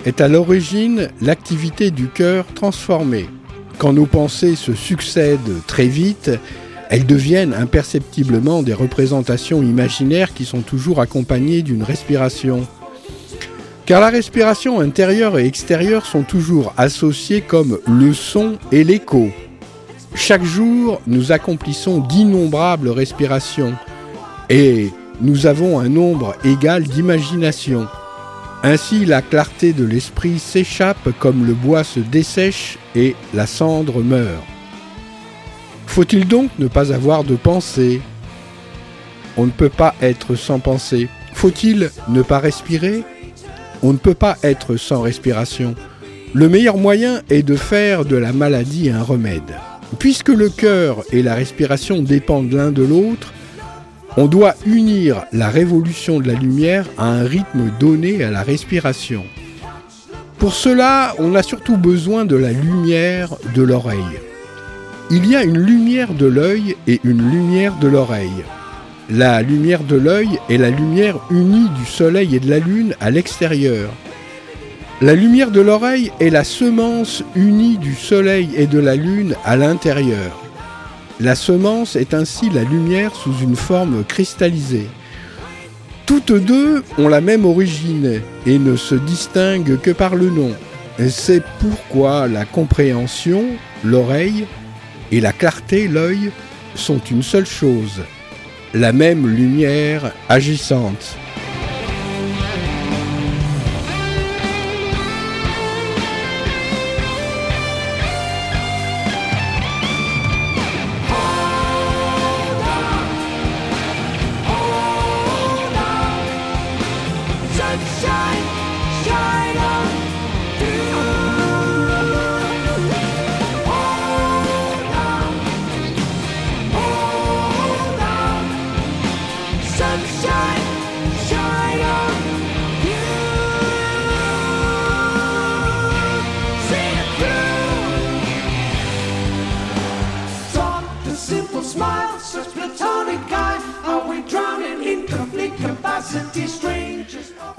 est 0.07 0.21
à 0.23 0.29
l'origine 0.29 1.11
l'activité 1.21 1.91
du 1.91 2.09
cœur 2.09 2.47
transformée. 2.55 3.29
Quand 3.77 3.93
nos 3.93 4.07
pensées 4.07 4.57
se 4.57 4.73
succèdent 4.73 5.63
très 5.67 5.89
vite, 5.89 6.31
elles 6.89 7.05
deviennent 7.05 7.53
imperceptiblement 7.53 8.63
des 8.63 8.73
représentations 8.73 9.63
imaginaires 9.63 10.33
qui 10.33 10.47
sont 10.47 10.63
toujours 10.63 11.01
accompagnées 11.01 11.61
d'une 11.61 11.83
respiration. 11.83 12.67
Car 13.85 14.01
la 14.01 14.09
respiration 14.09 14.81
intérieure 14.81 15.39
et 15.39 15.47
extérieure 15.47 16.07
sont 16.07 16.23
toujours 16.23 16.73
associées 16.79 17.43
comme 17.43 17.79
le 17.87 18.15
son 18.15 18.57
et 18.73 18.83
l'écho. 18.83 19.31
Chaque 20.17 20.43
jour, 20.43 21.03
nous 21.07 21.31
accomplissons 21.31 21.99
d'innombrables 22.01 22.89
respirations 22.89 23.75
et 24.49 24.91
nous 25.21 25.47
avons 25.47 25.79
un 25.79 25.91
nombre 25.91 26.35
égal 26.43 26.85
d'imagination. 26.85 27.87
Ainsi, 28.63 29.05
la 29.05 29.21
clarté 29.21 29.75
de 29.75 29.85
l'esprit 29.85 30.39
s'échappe 30.39 31.11
comme 31.21 31.47
le 31.47 31.53
bois 31.53 31.85
se 31.85 32.01
dessèche 32.01 32.79
et 32.97 33.15
la 33.35 33.47
cendre 33.47 34.03
meurt. 34.03 34.43
Faut-il 35.87 36.27
donc 36.27 36.51
ne 36.59 36.67
pas 36.67 36.93
avoir 36.93 37.23
de 37.23 37.37
pensée 37.37 38.01
On 39.37 39.45
ne 39.45 39.51
peut 39.51 39.69
pas 39.69 39.95
être 40.01 40.35
sans 40.35 40.61
pensée. 40.61 41.09
Faut-il 41.35 41.91
ne 42.09 42.23
pas 42.23 42.39
respirer? 42.39 43.05
On 43.83 43.93
ne 43.93 43.99
peut 43.99 44.15
pas 44.15 44.39
être 44.43 44.77
sans 44.77 45.03
respiration. 45.03 45.75
Le 46.35 46.49
meilleur 46.49 46.79
moyen 46.79 47.21
est 47.29 47.43
de 47.43 47.55
faire 47.55 48.07
de 48.07 48.17
la 48.17 48.33
maladie 48.33 48.91
un 48.91 49.03
remède. 49.03 49.55
Puisque 49.99 50.29
le 50.29 50.49
cœur 50.49 51.03
et 51.13 51.23
la 51.23 51.35
respiration 51.35 52.03
dépendent 52.03 52.53
l'un 52.53 52.71
de 52.71 52.83
l'autre, 52.83 53.33
on 54.17 54.27
doit 54.27 54.55
unir 54.67 55.25
la 55.33 55.49
révolution 55.49 56.21
de 56.21 56.29
la 56.29 56.35
lumière 56.35 56.87
à 56.99 57.07
un 57.07 57.25
rythme 57.25 57.71
donné 57.79 58.25
à 58.25 58.31
la 58.31 58.43
respiration. 58.43 59.25
Pour 60.39 60.55
cela, 60.55 61.15
on 61.19 61.35
a 61.35 61.43
surtout 61.43 61.77
besoin 61.77 62.25
de 62.25 62.37
la 62.37 62.53
lumière 62.53 63.35
de 63.55 63.63
l'oreille. 63.63 64.21
Il 65.11 65.27
y 65.27 65.37
a 65.37 65.45
une 65.45 65.59
lumière 65.59 66.15
de 66.15 66.27
l'œil 66.27 66.77
et 66.87 67.01
une 67.05 67.31
lumière 67.31 67.77
de 67.79 67.89
l'oreille. 67.89 68.45
La 69.09 69.41
lumière 69.41 69.85
de 69.85 69.97
l'œil 69.97 70.41
est 70.51 70.59
la 70.59 70.71
lumière 70.71 71.19
unie 71.31 71.69
du 71.79 71.87
soleil 71.87 72.35
et 72.35 72.41
de 72.41 72.51
la 72.51 72.59
lune 72.59 72.95
à 73.01 73.11
l'extérieur. 73.11 73.91
La 75.03 75.15
lumière 75.15 75.51
de 75.51 75.61
l'oreille 75.61 76.11
est 76.21 76.31
la 76.31 76.43
semence 76.43 77.23
unie 77.35 77.77
du 77.77 77.95
soleil 77.95 78.49
et 78.57 78.67
de 78.67 78.79
la 78.79 78.97
lune 78.97 79.37
à 79.45 79.55
l'intérieur. 79.55 80.41
La 81.21 81.35
semence 81.35 81.97
est 81.97 82.15
ainsi 82.15 82.49
la 82.49 82.63
lumière 82.63 83.15
sous 83.15 83.35
une 83.43 83.57
forme 83.57 84.05
cristallisée. 84.05 84.87
Toutes 86.07 86.33
deux 86.33 86.83
ont 86.97 87.09
la 87.09 87.21
même 87.21 87.45
origine 87.45 88.23
et 88.47 88.59
ne 88.59 88.75
se 88.75 88.95
distinguent 88.95 89.79
que 89.79 89.91
par 89.91 90.15
le 90.15 90.31
nom. 90.31 90.53
C'est 91.11 91.43
pourquoi 91.61 92.27
la 92.27 92.47
compréhension, 92.47 93.45
l'oreille, 93.85 94.47
et 95.13 95.21
la 95.21 95.35
clarté, 95.35 95.89
l'œil, 95.89 96.31
sont 96.75 97.01
une 97.11 97.23
seule 97.23 97.45
chose, 97.45 98.01
la 98.73 98.95
même 98.95 99.29
lumière 99.29 100.13
agissante. 100.31 101.19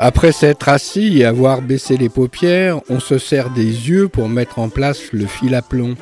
Après 0.07 0.31
s'être 0.31 0.69
assis 0.69 1.17
et 1.17 1.25
avoir 1.25 1.61
baissé 1.61 1.97
les 1.97 2.07
paupières, 2.07 2.79
on 2.87 3.01
se 3.01 3.17
sert 3.17 3.49
des 3.49 3.89
yeux 3.89 4.07
pour 4.07 4.29
mettre 4.29 4.57
en 4.57 4.69
place 4.69 5.11
le 5.11 5.25
fil 5.25 5.53
à 5.53 5.61
plomb. 5.61 5.95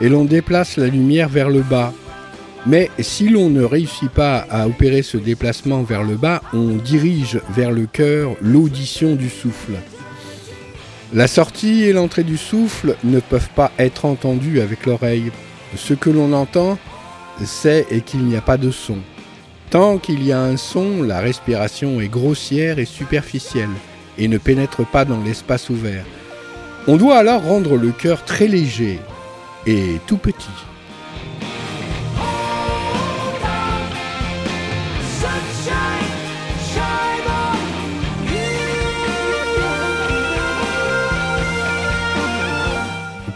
Et 0.00 0.08
l'on 0.08 0.24
déplace 0.24 0.76
la 0.76 0.86
lumière 0.86 1.28
vers 1.28 1.50
le 1.50 1.62
bas. 1.62 1.92
Mais 2.64 2.92
si 3.00 3.28
l'on 3.28 3.50
ne 3.50 3.64
réussit 3.64 4.08
pas 4.08 4.46
à 4.48 4.68
opérer 4.68 5.02
ce 5.02 5.16
déplacement 5.16 5.82
vers 5.82 6.04
le 6.04 6.14
bas, 6.14 6.42
on 6.52 6.76
dirige 6.76 7.40
vers 7.50 7.72
le 7.72 7.86
cœur 7.86 8.36
l'audition 8.40 9.16
du 9.16 9.28
souffle. 9.28 9.72
La 11.12 11.26
sortie 11.26 11.82
et 11.82 11.92
l'entrée 11.92 12.22
du 12.22 12.36
souffle 12.36 12.94
ne 13.02 13.18
peuvent 13.18 13.50
pas 13.56 13.72
être 13.80 14.04
entendues 14.04 14.60
avec 14.60 14.86
l'oreille. 14.86 15.32
Ce 15.74 15.92
que 15.94 16.08
l'on 16.08 16.32
entend, 16.34 16.78
c'est 17.44 17.84
qu'il 18.06 18.26
n'y 18.26 18.36
a 18.36 18.42
pas 18.42 18.58
de 18.58 18.70
son. 18.70 18.98
Tant 19.74 19.98
qu'il 19.98 20.22
y 20.22 20.30
a 20.30 20.40
un 20.40 20.56
son, 20.56 21.02
la 21.02 21.18
respiration 21.18 22.00
est 22.00 22.06
grossière 22.06 22.78
et 22.78 22.84
superficielle 22.84 23.74
et 24.18 24.28
ne 24.28 24.38
pénètre 24.38 24.86
pas 24.86 25.04
dans 25.04 25.20
l'espace 25.20 25.68
ouvert. 25.68 26.04
On 26.86 26.96
doit 26.96 27.18
alors 27.18 27.42
rendre 27.42 27.76
le 27.76 27.90
cœur 27.90 28.24
très 28.24 28.46
léger 28.46 29.00
et 29.66 29.96
tout 30.06 30.16
petit. 30.16 30.46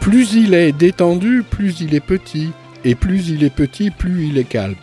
Plus 0.01 0.35
il 0.35 0.55
est 0.55 0.70
détendu, 0.70 1.42
plus 1.42 1.81
il 1.81 1.96
est 1.96 2.01
petit, 2.01 2.53
et 2.85 2.94
plus 2.94 3.29
il 3.29 3.42
est 3.42 3.53
petit, 3.53 3.90
plus 3.90 4.29
il 4.29 4.38
est 4.38 4.44
calme. 4.44 4.77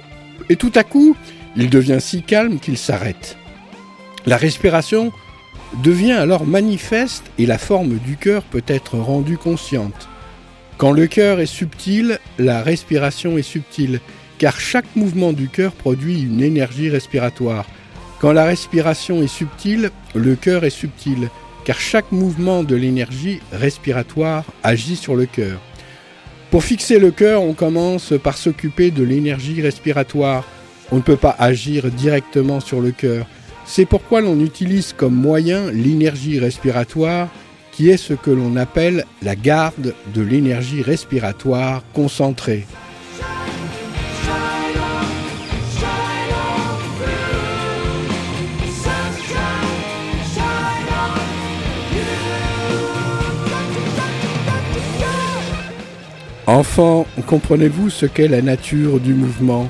Et 0.50 0.58
tout 0.58 0.74
à 0.76 0.84
coup, 0.84 1.16
il 1.56 1.70
devient 1.70 2.00
si 2.00 2.22
calme 2.22 2.60
qu'il 2.60 2.78
s'arrête. 2.78 3.38
La 4.26 4.38
respiration 4.38 5.12
devient 5.84 6.14
alors 6.14 6.46
manifeste 6.46 7.24
et 7.38 7.46
la 7.46 7.58
forme 7.58 7.98
du 8.00 8.18
cœur 8.18 8.44
peut 8.44 8.64
être 8.68 8.98
rendue 8.98 9.38
consciente. 9.38 10.08
Quand 10.78 10.92
le 10.92 11.08
cœur 11.08 11.40
est 11.40 11.46
subtil, 11.46 12.20
la 12.38 12.62
respiration 12.62 13.38
est 13.38 13.44
subtile, 13.44 14.02
car 14.38 14.60
chaque 14.60 14.96
mouvement 14.96 15.32
du 15.32 15.48
cœur 15.48 15.72
produit 15.72 16.22
une 16.22 16.42
énergie 16.42 16.90
respiratoire. 16.90 17.66
Quand 18.20 18.34
la 18.34 18.46
respiration 18.46 19.22
est 19.24 19.28
subtile, 19.28 19.92
le 20.14 20.36
cœur 20.36 20.66
est 20.66 20.70
subtil, 20.70 21.30
car 21.64 21.80
chaque 21.80 22.12
mouvement 22.12 22.64
de 22.64 22.76
l'énergie 22.76 23.40
respiratoire 23.52 24.44
agit 24.64 24.96
sur 24.96 25.16
le 25.16 25.26
cœur. 25.26 25.60
Pour 26.52 26.64
fixer 26.64 27.00
le 27.00 27.12
cœur, 27.12 27.42
on 27.42 27.54
commence 27.54 28.14
par 28.22 28.38
s'occuper 28.38 28.92
de 28.92 29.04
l'énergie 29.04 29.62
respiratoire, 29.62 30.46
on 30.92 30.98
ne 30.98 31.02
peut 31.02 31.18
pas 31.18 31.36
agir 31.40 31.90
directement 31.92 32.60
sur 32.60 32.80
le 32.80 32.92
cœur. 32.92 33.26
C'est 33.66 33.86
pourquoi 33.86 34.22
l'on 34.22 34.40
utilise 34.40 34.94
comme 34.94 35.16
moyen 35.16 35.72
l'énergie 35.72 36.40
respiratoire, 36.40 37.30
qui 37.72 37.90
est 37.90 37.98
ce 37.98 38.14
que 38.14 38.30
l'on 38.32 38.56
appelle 38.56 39.06
la 39.24 39.36
garde 39.36 39.96
de 40.14 40.22
l'énergie 40.22 40.82
respiratoire 40.84 41.84
concentrée. 41.94 42.66
Enfant, 56.48 57.08
comprenez-vous 57.26 57.90
ce 57.90 58.06
qu'est 58.06 58.28
la 58.28 58.44
nature 58.44 59.00
du 59.00 59.16
mouvement? 59.16 59.68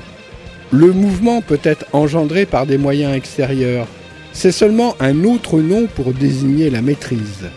Le 0.72 0.92
mouvement 0.92 1.42
peut 1.42 1.60
être 1.62 1.86
engendré 1.92 2.44
par 2.44 2.66
des 2.66 2.76
moyens 2.76 3.14
extérieurs. 3.14 3.86
C'est 4.32 4.52
seulement 4.52 4.96
un 5.00 5.24
autre 5.24 5.60
nom 5.60 5.86
pour 5.86 6.12
désigner 6.12 6.70
la 6.70 6.82
maîtrise. 6.82 7.48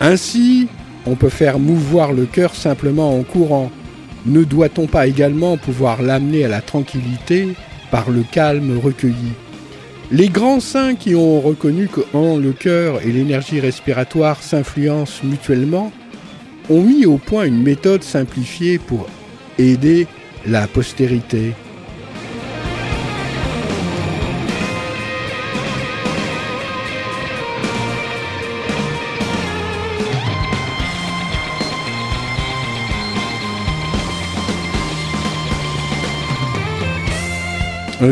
Ainsi, 0.00 0.68
on 1.06 1.16
peut 1.16 1.30
faire 1.30 1.58
mouvoir 1.58 2.12
le 2.12 2.26
cœur 2.26 2.54
simplement 2.54 3.18
en 3.18 3.22
courant. 3.22 3.70
Ne 4.26 4.44
doit-on 4.44 4.86
pas 4.86 5.06
également 5.06 5.56
pouvoir 5.56 6.02
l'amener 6.02 6.44
à 6.44 6.48
la 6.48 6.60
tranquillité 6.60 7.48
par 7.90 8.10
le 8.10 8.22
calme 8.30 8.78
recueilli? 8.78 9.32
Les 10.12 10.28
grands 10.28 10.60
saints 10.60 10.94
qui 10.94 11.14
ont 11.14 11.40
reconnu 11.40 11.88
que 11.88 12.02
le 12.12 12.52
cœur 12.52 13.00
et 13.02 13.10
l'énergie 13.10 13.58
respiratoire 13.58 14.42
s'influencent 14.42 15.24
mutuellement 15.24 15.90
ont 16.68 16.82
mis 16.82 17.06
au 17.06 17.16
point 17.16 17.44
une 17.44 17.62
méthode 17.62 18.02
simplifiée 18.02 18.78
pour 18.78 19.06
aider 19.58 20.06
la 20.46 20.66
postérité. 20.66 21.54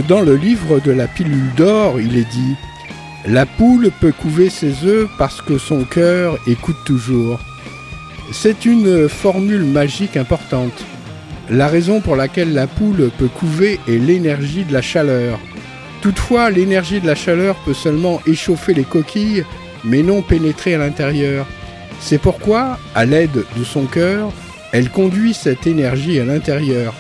Dans 0.01 0.23
le 0.23 0.37
livre 0.37 0.81
de 0.81 0.91
la 0.91 1.07
pilule 1.07 1.53
d'or, 1.55 2.01
il 2.01 2.17
est 2.17 2.31
dit 2.31 2.57
La 3.27 3.45
poule 3.45 3.91
peut 4.01 4.13
couver 4.13 4.49
ses 4.49 4.85
œufs 4.85 5.09
parce 5.19 5.43
que 5.43 5.59
son 5.59 5.85
cœur 5.85 6.39
écoute 6.47 6.79
toujours. 6.87 7.39
C'est 8.33 8.65
une 8.65 9.07
formule 9.07 9.65
magique 9.65 10.17
importante. 10.17 10.85
La 11.51 11.67
raison 11.67 12.01
pour 12.01 12.17
laquelle 12.17 12.55
la 12.55 12.67
poule 12.67 13.11
peut 13.19 13.29
couver 13.29 13.81
est 13.87 13.99
l'énergie 13.99 14.65
de 14.65 14.73
la 14.73 14.81
chaleur. 14.81 15.39
Toutefois, 16.01 16.49
l'énergie 16.49 17.01
de 17.01 17.07
la 17.07 17.15
chaleur 17.15 17.57
peut 17.57 17.75
seulement 17.75 18.23
échauffer 18.27 18.73
les 18.73 18.85
coquilles, 18.85 19.45
mais 19.85 20.03
non 20.03 20.23
pénétrer 20.23 20.75
à 20.75 20.79
l'intérieur. 20.79 21.47
C'est 22.01 22.19
pourquoi, 22.19 22.79
à 22.95 23.05
l'aide 23.05 23.45
de 23.59 23.65
son 23.65 23.85
cœur, 23.85 24.33
elle 24.73 24.89
conduit 24.89 25.35
cette 25.35 25.67
énergie 25.67 26.19
à 26.19 26.25
l'intérieur. 26.25 26.95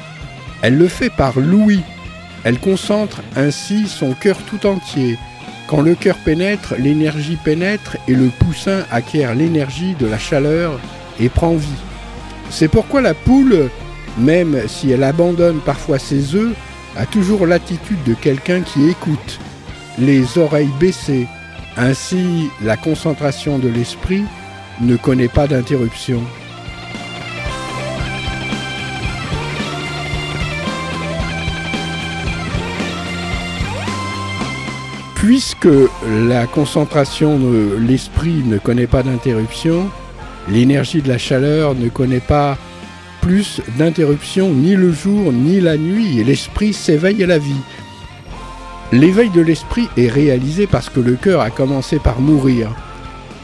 Elle 0.60 0.76
le 0.76 0.88
fait 0.88 1.10
par 1.10 1.38
l'ouïe. 1.40 1.82
Elle 2.44 2.58
concentre 2.58 3.22
ainsi 3.36 3.86
son 3.86 4.14
cœur 4.14 4.38
tout 4.38 4.66
entier. 4.66 5.18
Quand 5.68 5.80
le 5.80 5.94
cœur 5.94 6.16
pénètre, 6.16 6.74
l'énergie 6.78 7.38
pénètre 7.42 7.96
et 8.08 8.14
le 8.14 8.28
poussin 8.28 8.84
acquiert 8.90 9.34
l'énergie 9.34 9.94
de 9.94 10.06
la 10.06 10.18
chaleur 10.18 10.78
et 11.20 11.28
prend 11.28 11.54
vie. 11.54 11.68
C'est 12.50 12.68
pourquoi 12.68 13.00
la 13.00 13.14
poule, 13.14 13.70
même 14.18 14.68
si 14.68 14.90
elle 14.90 15.04
abandonne 15.04 15.60
parfois 15.60 15.98
ses 15.98 16.34
œufs, 16.34 16.54
a 16.96 17.06
toujours 17.06 17.46
l'attitude 17.46 18.02
de 18.04 18.14
quelqu'un 18.14 18.60
qui 18.60 18.88
écoute, 18.88 19.38
les 19.98 20.36
oreilles 20.36 20.68
baissées. 20.78 21.26
Ainsi, 21.76 22.50
la 22.62 22.76
concentration 22.76 23.58
de 23.58 23.68
l'esprit 23.68 24.24
ne 24.80 24.96
connaît 24.96 25.28
pas 25.28 25.46
d'interruption. 25.46 26.22
Puisque 35.22 35.68
la 36.28 36.46
concentration 36.46 37.38
de 37.38 37.78
l'esprit 37.78 38.42
ne 38.44 38.58
connaît 38.58 38.86
pas 38.86 39.02
d'interruption, 39.02 39.88
L'énergie 40.48 41.02
de 41.02 41.08
la 41.08 41.18
chaleur 41.18 41.74
ne 41.74 41.88
connaît 41.88 42.20
pas 42.20 42.58
plus 43.20 43.60
d'interruptions 43.78 44.52
ni 44.52 44.74
le 44.74 44.92
jour 44.92 45.32
ni 45.32 45.60
la 45.60 45.76
nuit 45.76 46.18
et 46.18 46.24
l'esprit 46.24 46.72
s'éveille 46.72 47.22
à 47.22 47.26
la 47.26 47.38
vie. 47.38 47.60
L'éveil 48.90 49.30
de 49.30 49.40
l'esprit 49.40 49.88
est 49.96 50.08
réalisé 50.08 50.66
parce 50.66 50.90
que 50.90 51.00
le 51.00 51.14
cœur 51.14 51.40
a 51.40 51.50
commencé 51.50 51.98
par 51.98 52.20
mourir. 52.20 52.74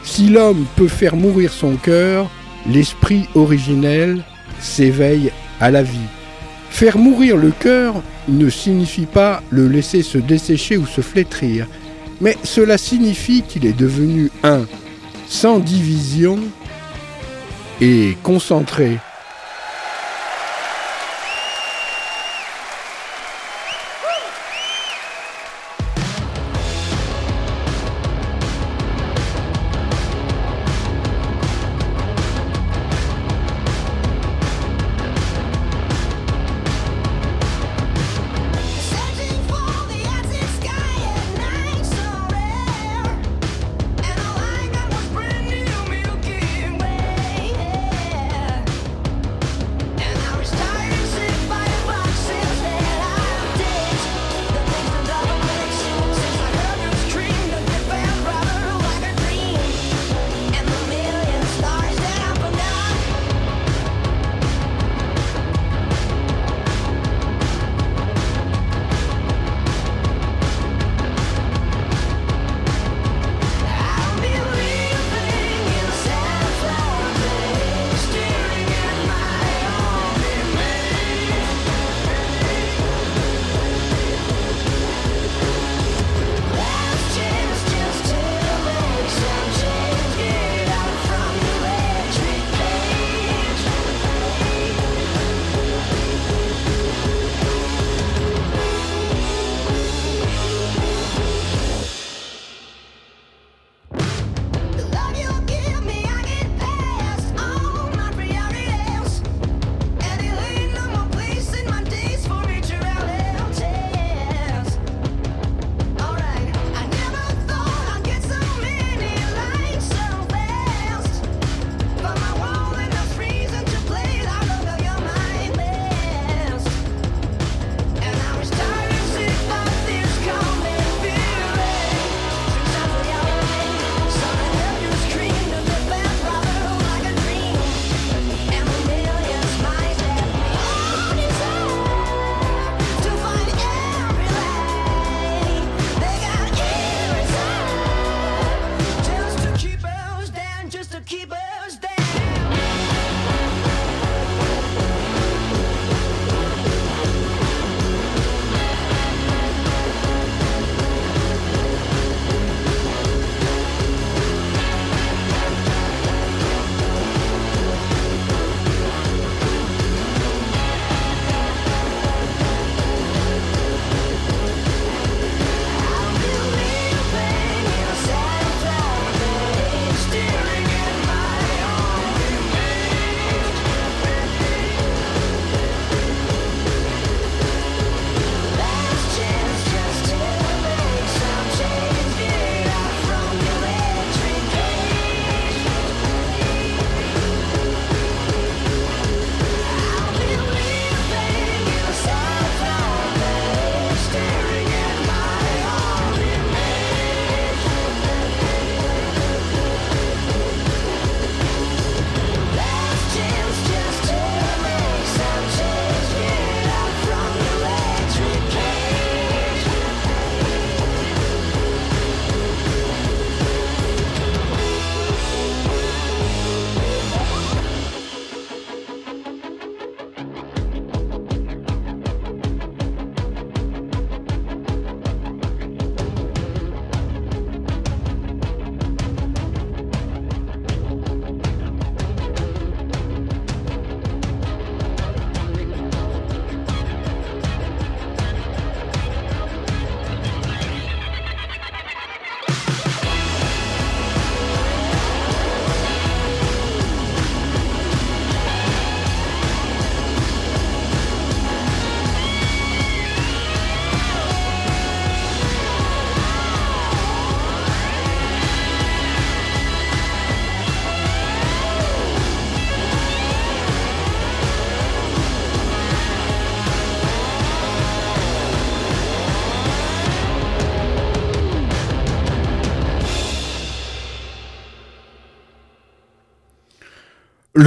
Si 0.03 0.27
l'homme 0.27 0.65
peut 0.75 0.87
faire 0.87 1.15
mourir 1.15 1.51
son 1.51 1.75
cœur, 1.75 2.29
l'esprit 2.67 3.27
originel 3.33 4.23
s'éveille 4.59 5.31
à 5.61 5.71
la 5.71 5.81
vie. 5.81 5.99
Faire 6.69 6.97
mourir 6.97 7.35
le 7.35 7.51
cœur 7.51 8.01
ne 8.27 8.49
signifie 8.49 9.05
pas 9.05 9.41
le 9.49 9.67
laisser 9.67 10.01
se 10.01 10.17
dessécher 10.17 10.77
ou 10.77 10.85
se 10.85 11.01
flétrir, 11.01 11.67
mais 12.21 12.37
cela 12.43 12.77
signifie 12.77 13.41
qu'il 13.41 13.65
est 13.65 13.77
devenu 13.77 14.29
un, 14.43 14.65
sans 15.27 15.59
division 15.59 16.39
et 17.81 18.17
concentré 18.23 18.97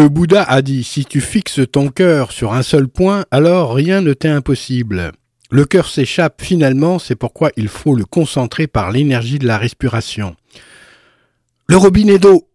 Le 0.02 0.08
Bouddha 0.08 0.42
a 0.42 0.62
dit, 0.62 0.82
si 0.82 1.04
tu 1.04 1.20
fixes 1.20 1.60
ton 1.70 1.88
cœur 1.88 2.32
sur 2.32 2.54
un 2.54 2.64
seul 2.64 2.88
point, 2.88 3.24
alors 3.30 3.72
rien 3.72 4.00
ne 4.00 4.12
t'est 4.14 4.26
impossible. 4.26 5.12
Le 5.48 5.64
cœur 5.64 5.86
s'échappe 5.86 6.42
finalement, 6.42 6.98
c'est 6.98 7.14
pourquoi 7.14 7.52
il 7.56 7.68
faut 7.68 7.94
le 7.94 8.04
concentrer 8.04 8.66
par 8.66 8.90
l'énergie 8.90 9.38
de 9.38 9.46
la 9.46 9.58
respiration. 9.58 10.34
Le 11.68 11.76
robinet 11.76 12.18
d'eau 12.18 12.48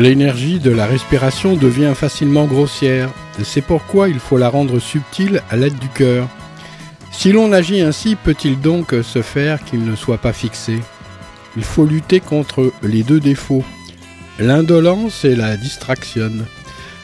L'énergie 0.00 0.60
de 0.60 0.70
la 0.70 0.86
respiration 0.86 1.56
devient 1.56 1.92
facilement 1.94 2.46
grossière. 2.46 3.10
C'est 3.44 3.60
pourquoi 3.60 4.08
il 4.08 4.18
faut 4.18 4.38
la 4.38 4.48
rendre 4.48 4.78
subtile 4.78 5.42
à 5.50 5.56
l'aide 5.56 5.78
du 5.78 5.90
cœur. 5.90 6.26
Si 7.12 7.32
l'on 7.32 7.52
agit 7.52 7.82
ainsi, 7.82 8.16
peut-il 8.16 8.58
donc 8.58 8.94
se 9.02 9.20
faire 9.20 9.62
qu'il 9.62 9.84
ne 9.84 9.94
soit 9.94 10.16
pas 10.16 10.32
fixé? 10.32 10.78
Il 11.54 11.64
faut 11.64 11.84
lutter 11.84 12.20
contre 12.20 12.72
les 12.82 13.02
deux 13.02 13.20
défauts, 13.20 13.62
l'indolence 14.38 15.26
et 15.26 15.36
la 15.36 15.58
distraction, 15.58 16.32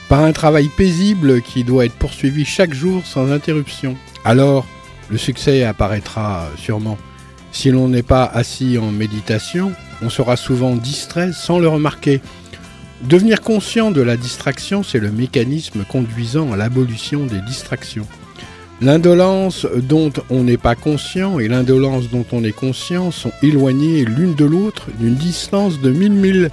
par 0.09 0.23
un 0.23 0.33
travail 0.33 0.71
paisible 0.75 1.43
qui 1.43 1.65
doit 1.65 1.85
être 1.85 1.99
poursuivi 1.99 2.47
chaque 2.47 2.73
jour 2.73 3.05
sans 3.05 3.31
interruption. 3.31 3.95
Alors, 4.25 4.67
le 5.11 5.19
succès 5.19 5.65
apparaîtra 5.65 6.49
sûrement. 6.57 6.97
Si 7.53 7.71
l'on 7.71 7.89
n'est 7.89 8.03
pas 8.03 8.25
assis 8.25 8.79
en 8.79 8.91
méditation, 8.91 9.73
on 10.01 10.09
sera 10.09 10.39
souvent 10.39 10.77
distrait 10.77 11.33
sans 11.35 11.59
le 11.59 11.69
remarquer. 11.69 12.23
Devenir 13.03 13.43
conscient 13.43 13.91
de 13.91 14.01
la 14.01 14.17
distraction, 14.17 14.83
c'est 14.83 14.99
le 14.99 15.11
mécanisme 15.11 15.85
conduisant 15.85 16.53
à 16.53 16.57
l'abolition 16.57 17.27
des 17.27 17.41
distractions. 17.43 18.07
L'indolence 18.81 19.67
dont 19.77 20.13
on 20.31 20.45
n'est 20.45 20.57
pas 20.57 20.75
conscient 20.75 21.39
et 21.39 21.49
l'indolence 21.49 22.11
dont 22.11 22.25
on 22.33 22.43
est 22.43 22.53
conscient 22.53 23.11
sont 23.11 23.33
éloignées 23.43 24.05
l'une 24.05 24.35
de 24.35 24.45
l'autre 24.45 24.89
d'une 24.99 25.15
distance 25.15 25.81
de 25.81 25.91
mille 25.91 26.13
milles. 26.13 26.51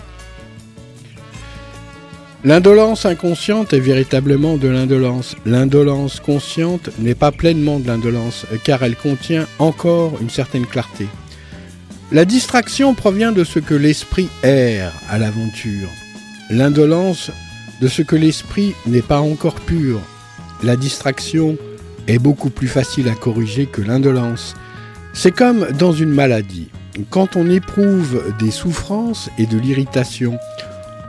L'indolence 2.46 3.06
inconsciente 3.06 3.72
est 3.72 3.80
véritablement 3.80 4.58
de 4.58 4.68
l'indolence. 4.68 5.36
L'indolence 5.46 6.20
consciente 6.20 6.90
n'est 7.00 7.16
pas 7.16 7.32
pleinement 7.32 7.80
de 7.80 7.88
l'indolence 7.88 8.46
car 8.66 8.84
elle 8.84 8.98
contient 8.98 9.48
encore 9.60 10.14
une 10.22 10.30
certaine 10.30 10.66
clarté. 10.66 11.08
La 12.12 12.26
distraction 12.26 12.94
provient 12.94 13.32
de 13.32 13.46
ce 13.46 13.60
que 13.60 13.74
l'esprit 13.74 14.30
erre 14.44 14.94
à 15.10 15.18
l'aventure 15.18 15.90
l'indolence 16.50 17.32
de 17.82 17.88
ce 17.88 18.02
que 18.02 18.16
l'esprit 18.16 18.74
n'est 18.86 19.02
pas 19.02 19.20
encore 19.20 19.56
pur. 19.56 20.00
La 20.64 20.76
distraction 20.76 21.58
est 22.08 22.20
beaucoup 22.20 22.50
plus 22.50 22.68
facile 22.68 23.10
à 23.10 23.16
corriger 23.16 23.66
que 23.66 23.82
l'indolence. 23.82 24.56
C'est 25.14 25.32
comme 25.32 25.68
dans 25.78 25.92
une 25.92 26.12
maladie. 26.12 26.70
Quand 27.10 27.36
on 27.36 27.50
éprouve 27.50 28.24
des 28.40 28.52
souffrances 28.52 29.30
et 29.38 29.46
de 29.46 29.58
l'irritation, 29.58 30.38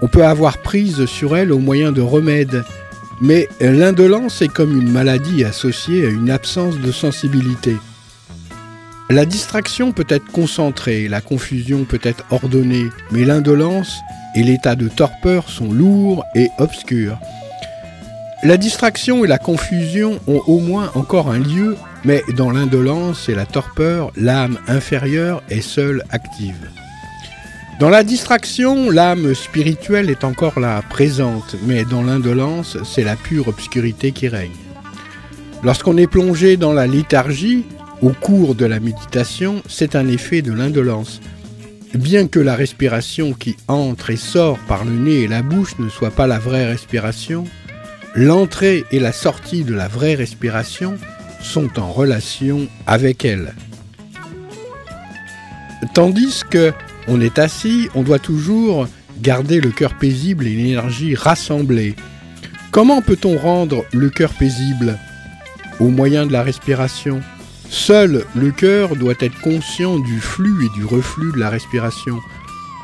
on 0.02 0.08
peut 0.08 0.24
avoir 0.24 0.58
prise 0.58 1.06
sur 1.06 1.36
elle 1.36 1.52
au 1.52 1.58
moyen 1.58 1.92
de 1.92 2.00
remèdes, 2.00 2.64
mais 3.20 3.48
l'indolence 3.60 4.42
est 4.42 4.48
comme 4.48 4.78
une 4.78 4.90
maladie 4.90 5.44
associée 5.44 6.06
à 6.06 6.10
une 6.10 6.30
absence 6.30 6.78
de 6.78 6.92
sensibilité. 6.92 7.76
La 9.14 9.26
distraction 9.26 9.92
peut 9.92 10.08
être 10.08 10.26
concentrée, 10.32 11.06
la 11.06 11.20
confusion 11.20 11.84
peut 11.84 12.00
être 12.02 12.24
ordonnée, 12.32 12.86
mais 13.12 13.24
l'indolence 13.24 14.00
et 14.34 14.42
l'état 14.42 14.74
de 14.74 14.88
torpeur 14.88 15.48
sont 15.48 15.72
lourds 15.72 16.24
et 16.34 16.48
obscurs. 16.58 17.16
La 18.42 18.56
distraction 18.56 19.24
et 19.24 19.28
la 19.28 19.38
confusion 19.38 20.18
ont 20.26 20.42
au 20.48 20.58
moins 20.58 20.90
encore 20.96 21.30
un 21.30 21.38
lieu, 21.38 21.76
mais 22.04 22.24
dans 22.36 22.50
l'indolence 22.50 23.28
et 23.28 23.36
la 23.36 23.46
torpeur, 23.46 24.10
l'âme 24.16 24.58
inférieure 24.66 25.44
est 25.48 25.60
seule 25.60 26.02
active. 26.10 26.68
Dans 27.78 27.90
la 27.90 28.02
distraction, 28.02 28.90
l'âme 28.90 29.32
spirituelle 29.36 30.10
est 30.10 30.24
encore 30.24 30.58
là, 30.58 30.82
présente, 30.90 31.54
mais 31.68 31.84
dans 31.84 32.02
l'indolence, 32.02 32.78
c'est 32.84 33.04
la 33.04 33.14
pure 33.14 33.46
obscurité 33.46 34.10
qui 34.10 34.26
règne. 34.26 34.50
Lorsqu'on 35.62 35.98
est 35.98 36.08
plongé 36.08 36.56
dans 36.56 36.72
la 36.72 36.88
léthargie, 36.88 37.64
au 38.04 38.10
cours 38.10 38.54
de 38.54 38.66
la 38.66 38.80
méditation, 38.80 39.62
c'est 39.66 39.96
un 39.96 40.06
effet 40.08 40.42
de 40.42 40.52
l'indolence. 40.52 41.22
Bien 41.94 42.28
que 42.28 42.38
la 42.38 42.54
respiration 42.54 43.32
qui 43.32 43.56
entre 43.66 44.10
et 44.10 44.16
sort 44.16 44.58
par 44.68 44.84
le 44.84 44.92
nez 44.92 45.22
et 45.22 45.28
la 45.28 45.40
bouche 45.40 45.78
ne 45.78 45.88
soit 45.88 46.10
pas 46.10 46.26
la 46.26 46.38
vraie 46.38 46.66
respiration, 46.66 47.44
l'entrée 48.14 48.84
et 48.90 49.00
la 49.00 49.12
sortie 49.12 49.64
de 49.64 49.72
la 49.72 49.88
vraie 49.88 50.16
respiration 50.16 50.98
sont 51.40 51.78
en 51.80 51.90
relation 51.90 52.68
avec 52.86 53.24
elle. 53.24 53.54
Tandis 55.94 56.42
que 56.50 56.74
on 57.08 57.22
est 57.22 57.38
assis, 57.38 57.88
on 57.94 58.02
doit 58.02 58.18
toujours 58.18 58.86
garder 59.22 59.60
le 59.62 59.70
cœur 59.70 59.96
paisible 59.96 60.46
et 60.46 60.54
l'énergie 60.54 61.14
rassemblée. 61.14 61.94
Comment 62.70 63.00
peut-on 63.00 63.38
rendre 63.38 63.86
le 63.92 64.10
cœur 64.10 64.34
paisible? 64.34 64.98
Au 65.80 65.88
moyen 65.88 66.26
de 66.26 66.32
la 66.32 66.42
respiration. 66.42 67.22
Seul 67.68 68.24
le 68.34 68.50
cœur 68.50 68.96
doit 68.96 69.14
être 69.20 69.40
conscient 69.40 69.98
du 69.98 70.20
flux 70.20 70.66
et 70.66 70.78
du 70.78 70.84
reflux 70.84 71.32
de 71.32 71.38
la 71.38 71.50
respiration. 71.50 72.18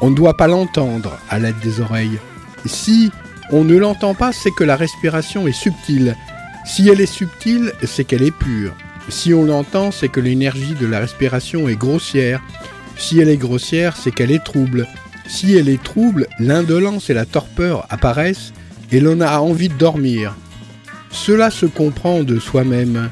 On 0.00 0.10
ne 0.10 0.16
doit 0.16 0.36
pas 0.36 0.48
l'entendre 0.48 1.18
à 1.28 1.38
l'aide 1.38 1.58
des 1.62 1.80
oreilles. 1.80 2.18
Si 2.66 3.10
on 3.50 3.64
ne 3.64 3.76
l'entend 3.76 4.14
pas, 4.14 4.32
c'est 4.32 4.50
que 4.50 4.64
la 4.64 4.76
respiration 4.76 5.46
est 5.46 5.52
subtile. 5.52 6.16
Si 6.64 6.88
elle 6.88 7.00
est 7.00 7.06
subtile, 7.06 7.72
c'est 7.84 8.04
qu'elle 8.04 8.22
est 8.22 8.36
pure. 8.36 8.72
Si 9.08 9.34
on 9.34 9.44
l'entend, 9.44 9.90
c'est 9.90 10.08
que 10.08 10.20
l'énergie 10.20 10.74
de 10.74 10.86
la 10.86 11.00
respiration 11.00 11.68
est 11.68 11.76
grossière. 11.76 12.40
Si 12.96 13.18
elle 13.18 13.28
est 13.28 13.36
grossière, 13.36 13.96
c'est 13.96 14.12
qu'elle 14.12 14.30
est 14.30 14.44
trouble. 14.44 14.86
Si 15.26 15.56
elle 15.56 15.68
est 15.68 15.82
trouble, 15.82 16.28
l'indolence 16.38 17.10
et 17.10 17.14
la 17.14 17.24
torpeur 17.24 17.86
apparaissent 17.90 18.52
et 18.92 19.00
l'on 19.00 19.20
a 19.20 19.38
envie 19.38 19.68
de 19.68 19.74
dormir. 19.74 20.36
Cela 21.10 21.50
se 21.50 21.66
comprend 21.66 22.22
de 22.22 22.38
soi-même. 22.38 23.10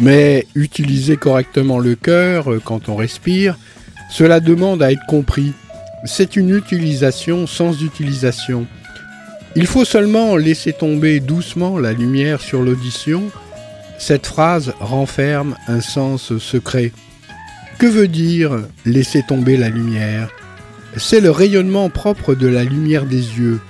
Mais 0.00 0.46
utiliser 0.54 1.16
correctement 1.16 1.78
le 1.78 1.94
cœur 1.94 2.52
euh, 2.52 2.60
quand 2.64 2.88
on 2.88 2.96
respire, 2.96 3.58
cela 4.10 4.40
demande 4.40 4.82
à 4.82 4.92
être 4.92 5.06
compris. 5.08 5.52
C'est 6.04 6.36
une 6.36 6.54
utilisation 6.56 7.46
sans 7.46 7.82
utilisation. 7.82 8.66
Il 9.56 9.66
faut 9.66 9.84
seulement 9.84 10.36
laisser 10.36 10.72
tomber 10.72 11.18
doucement 11.20 11.78
la 11.78 11.92
lumière 11.92 12.40
sur 12.40 12.62
l'audition. 12.62 13.24
Cette 13.98 14.26
phrase 14.26 14.72
renferme 14.78 15.56
un 15.66 15.80
sens 15.80 16.38
secret. 16.38 16.92
Que 17.78 17.86
veut 17.86 18.08
dire 18.08 18.56
laisser 18.84 19.22
tomber 19.26 19.56
la 19.56 19.68
lumière? 19.68 20.30
C'est 20.96 21.20
le 21.20 21.30
rayonnement 21.30 21.90
propre 21.90 22.34
de 22.34 22.46
la 22.46 22.62
lumière 22.62 23.04
des 23.04 23.38
yeux. 23.38 23.60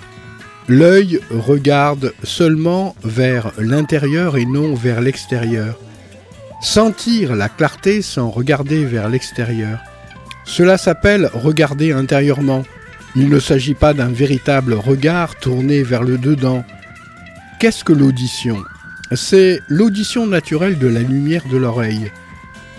L'œil 0.68 1.20
regarde 1.30 2.12
seulement 2.22 2.94
vers 3.02 3.52
l'intérieur 3.58 4.36
et 4.36 4.44
non 4.44 4.74
vers 4.74 5.00
l'extérieur. 5.00 5.78
Sentir 6.60 7.36
la 7.36 7.48
clarté 7.48 8.02
sans 8.02 8.30
regarder 8.30 8.84
vers 8.84 9.08
l'extérieur. 9.08 9.78
Cela 10.44 10.76
s'appelle 10.76 11.30
regarder 11.32 11.92
intérieurement. 11.92 12.64
Il 13.14 13.28
ne 13.28 13.38
s'agit 13.38 13.74
pas 13.74 13.94
d'un 13.94 14.08
véritable 14.08 14.74
regard 14.74 15.36
tourné 15.36 15.84
vers 15.84 16.02
le 16.02 16.18
dedans. 16.18 16.64
Qu'est-ce 17.60 17.84
que 17.84 17.92
l'audition? 17.92 18.58
C'est 19.12 19.60
l'audition 19.68 20.26
naturelle 20.26 20.78
de 20.78 20.88
la 20.88 21.00
lumière 21.00 21.46
de 21.48 21.56
l'oreille. 21.56 22.10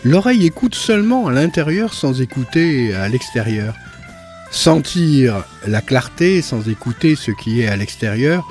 L'oreille 0.04 0.46
écoute 0.46 0.76
seulement 0.76 1.28
à 1.28 1.32
l'intérieur 1.32 1.94
sans 1.94 2.22
écouter 2.22 2.94
à 2.94 3.08
l'extérieur. 3.08 3.76
Sentir 4.52 5.44
la 5.68 5.82
clarté 5.82 6.42
sans 6.42 6.68
écouter 6.68 7.16
ce 7.16 7.32
qui 7.32 7.62
est 7.62 7.68
à 7.68 7.78
l'extérieur, 7.78 8.46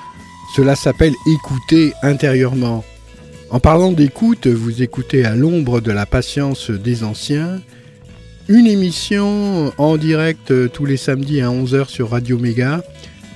cela 0.57 0.75
s'appelle 0.75 1.15
écouter 1.27 1.93
intérieurement. 2.03 2.83
En 3.51 3.61
parlant 3.61 3.93
d'écoute, 3.93 4.47
vous 4.47 4.83
écoutez 4.83 5.25
à 5.25 5.35
l'ombre 5.35 5.81
de 5.81 5.91
la 5.91 6.05
patience 6.05 6.71
des 6.71 7.03
anciens, 7.03 7.63
une 8.47 8.67
émission 8.67 9.73
en 9.79 9.97
direct 9.97 10.53
tous 10.71 10.85
les 10.85 10.99
samedis 10.99 11.41
à 11.41 11.49
11h 11.49 11.89
sur 11.89 12.11
Radio 12.11 12.39
Méga, 12.39 12.83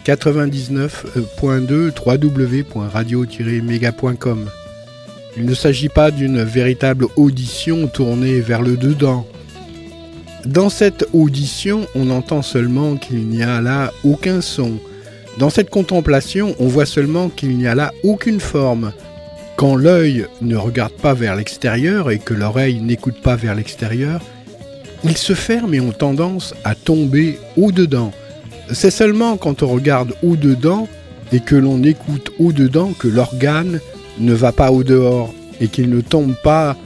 99.2 0.05 1.93
www.radio-méga.com. 1.97 4.51
Il 5.39 5.47
ne 5.47 5.55
s'agit 5.55 5.89
pas 5.89 6.11
d'une 6.11 6.43
véritable 6.43 7.07
audition 7.17 7.87
tournée 7.87 8.41
vers 8.41 8.61
le 8.61 8.77
dedans. 8.77 9.27
Dans 10.45 10.69
cette 10.69 11.09
audition, 11.15 11.87
on 11.95 12.11
entend 12.11 12.43
seulement 12.43 12.97
qu'il 12.97 13.29
n'y 13.29 13.43
a 13.43 13.63
là 13.63 13.91
aucun 14.05 14.43
son. 14.43 14.73
Dans 15.39 15.49
cette 15.49 15.71
contemplation, 15.71 16.55
on 16.59 16.67
voit 16.67 16.85
seulement 16.85 17.31
qu'il 17.31 17.57
n'y 17.57 17.67
a 17.67 17.75
là 17.75 17.95
aucune 18.03 18.41
forme. 18.41 18.93
Quand 19.57 19.77
l'œil 19.77 20.27
ne 20.41 20.57
regarde 20.57 20.93
pas 20.93 21.15
vers 21.15 21.37
l'extérieur 21.37 22.11
et 22.11 22.19
que 22.19 22.35
l'oreille 22.35 22.81
n'écoute 22.81 23.21
pas 23.23 23.37
vers 23.37 23.55
l'extérieur, 23.55 24.21
ils 25.05 25.17
se 25.17 25.35
ferment 25.35 25.75
et 25.75 25.81
ont 25.81 25.93
tendance 25.93 26.55
à 26.65 26.75
tomber 26.75 27.39
au-dedans. 27.57 28.13
C'est 28.73 28.91
seulement 28.91 29.37
quand 29.37 29.63
on 29.63 29.69
regarde 29.69 30.15
au-dedans 30.23 30.89
et 31.33 31.41
que 31.41 31.57
l'on 31.57 31.83
écoute 31.83 32.33
au-dedans 32.39 32.93
que 32.99 33.09
l'organe 33.09 33.81
ne 34.19 34.33
va 34.33 34.53
pas 34.53 34.71
au-dehors 34.71 35.33
et 35.61 35.69
qu'il 35.69 35.91
ne 35.91 36.01
tombe 36.01 36.35
pas 36.43 36.77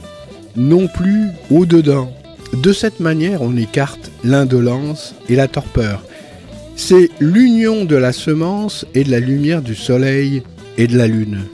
non 0.55 0.87
plus 0.87 1.27
au-dedans. 1.51 2.11
De 2.53 2.71
cette 2.71 2.99
manière, 2.99 3.41
on 3.41 3.55
écarte 3.57 4.11
l'indolence 4.23 5.15
et 5.29 5.35
la 5.35 5.47
torpeur. 5.47 6.03
C'est 6.75 7.09
l'union 7.19 7.85
de 7.85 7.95
la 7.95 8.13
semence 8.13 8.85
et 8.93 9.03
de 9.03 9.11
la 9.11 9.19
lumière 9.19 9.61
du 9.61 9.75
soleil 9.75 10.43
et 10.77 10.87
de 10.87 10.97
la 10.97 11.07
lune. 11.07 11.45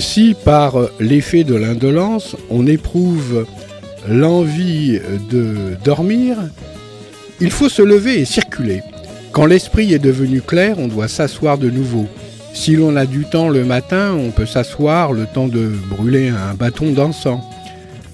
Si 0.00 0.34
par 0.34 0.76
l'effet 0.98 1.44
de 1.44 1.54
l'indolence, 1.54 2.34
on 2.48 2.66
éprouve 2.66 3.46
l'envie 4.08 4.98
de 5.30 5.76
dormir, 5.84 6.36
il 7.40 7.50
faut 7.50 7.68
se 7.68 7.82
lever 7.82 8.20
et 8.20 8.24
circuler. 8.24 8.80
Quand 9.32 9.44
l'esprit 9.44 9.92
est 9.92 9.98
devenu 9.98 10.40
clair, 10.40 10.76
on 10.78 10.88
doit 10.88 11.06
s'asseoir 11.06 11.58
de 11.58 11.68
nouveau. 11.68 12.06
Si 12.54 12.76
l'on 12.76 12.96
a 12.96 13.04
du 13.04 13.24
temps 13.24 13.50
le 13.50 13.64
matin, 13.64 14.14
on 14.14 14.30
peut 14.30 14.46
s'asseoir 14.46 15.12
le 15.12 15.26
temps 15.26 15.48
de 15.48 15.70
brûler 15.90 16.28
un 16.28 16.54
bâton 16.54 16.92
d'encens. 16.92 17.44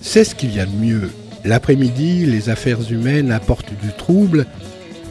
C'est 0.01 0.25
ce 0.25 0.35
qu'il 0.35 0.55
y 0.55 0.61
a 0.61 0.67
de 0.67 0.77
mieux. 0.77 1.11
L'après-midi, 1.45 2.27
les 2.27 2.51
affaires 2.51 2.91
humaines 2.91 3.31
apportent 3.31 3.73
du 3.81 3.93
trouble, 3.97 4.45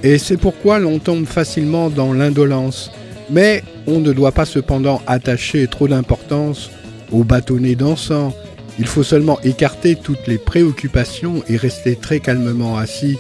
et 0.04 0.18
c'est 0.18 0.38
pourquoi 0.38 0.80
l'on 0.80 1.00
tombe 1.00 1.26
facilement 1.26 1.90
dans 1.90 2.12
l'indolence. 2.12 2.92
Mais 3.30 3.64
on 3.88 4.00
ne 4.00 4.14
doit 4.14 4.32
pas 4.32 4.46
cependant 4.46 5.02
attacher 5.08 5.68
trop 5.68 5.88
d'importance 5.88 6.72
au 7.12 7.24
bâtonnet 7.24 7.76
d'encens. 7.76 8.34
Il 8.80 8.88
faut 8.88 9.04
seulement 9.04 9.40
écarter 9.42 9.96
toutes 9.96 10.28
les 10.28 10.38
préoccupations 10.38 11.44
et 11.48 11.58
rester 11.58 11.96
très 11.96 12.20
calmement 12.20 12.78
assis 12.78 13.18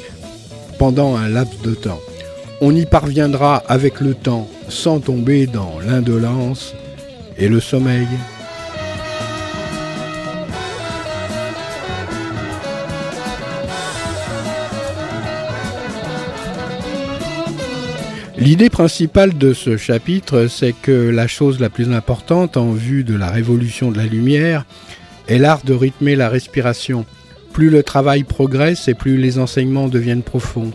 pendant 0.77 1.15
un 1.15 1.29
laps 1.29 1.61
de 1.61 1.73
temps. 1.73 2.01
On 2.61 2.75
y 2.75 2.85
parviendra 2.85 3.57
avec 3.67 4.01
le 4.01 4.13
temps 4.13 4.47
sans 4.69 4.99
tomber 4.99 5.47
dans 5.47 5.79
l'indolence 5.85 6.73
et 7.37 7.47
le 7.47 7.59
sommeil. 7.59 8.07
L'idée 18.37 18.69
principale 18.69 19.37
de 19.37 19.53
ce 19.53 19.77
chapitre, 19.77 20.47
c'est 20.47 20.73
que 20.73 20.91
la 20.91 21.27
chose 21.27 21.59
la 21.61 21.69
plus 21.69 21.91
importante 21.91 22.57
en 22.57 22.71
vue 22.71 23.05
de 23.05 23.15
la 23.15 23.29
révolution 23.29 23.91
de 23.91 23.97
la 23.97 24.05
lumière 24.05 24.65
est 25.27 25.37
l'art 25.37 25.63
de 25.63 25.73
rythmer 25.73 26.17
la 26.17 26.27
respiration. 26.27 27.05
Plus 27.53 27.69
le 27.69 27.81
travail 27.81 28.23
progresse 28.23 28.89
et 28.89 28.93
plus 28.93 29.17
les 29.17 29.39
enseignements 29.39 29.87
deviennent 29.87 30.21
profonds. 30.21 30.73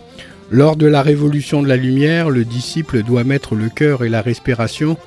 Lors 0.49 0.75
de 0.75 0.87
la 0.87 1.03
révolution 1.03 1.61
de 1.61 1.67
la 1.67 1.77
lumière, 1.77 2.31
le 2.31 2.45
disciple 2.45 3.03
doit 3.03 3.23
mettre 3.23 3.53
le 3.53 3.69
cœur 3.69 4.03
et 4.03 4.09
la 4.09 4.23
respiration 4.23 4.97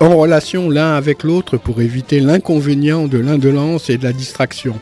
en 0.00 0.16
relation 0.16 0.70
l'un 0.70 0.94
avec 0.94 1.22
l'autre 1.24 1.56
pour 1.56 1.80
éviter 1.80 2.20
l'inconvénient 2.20 3.08
de 3.08 3.18
l'indolence 3.18 3.90
et 3.90 3.98
de 3.98 4.04
la 4.04 4.12
distraction. 4.12 4.78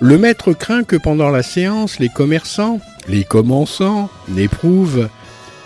Le 0.00 0.18
maître 0.18 0.52
craint 0.52 0.82
que 0.82 0.96
pendant 0.96 1.30
la 1.30 1.42
séance, 1.42 1.98
les 1.98 2.10
commerçants, 2.10 2.80
les 3.08 3.24
commençants, 3.24 4.10
n'éprouvent 4.28 5.08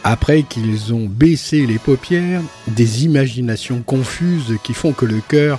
après 0.05 0.43
qu'ils 0.43 0.95
ont 0.95 1.07
baissé 1.07 1.67
les 1.67 1.79
paupières, 1.79 2.43
des 2.69 3.05
imaginations 3.05 3.83
confuses 3.83 4.57
qui 4.63 4.75
font 4.75 4.93
que 4.93 5.07
le 5.07 5.21
cœur 5.21 5.59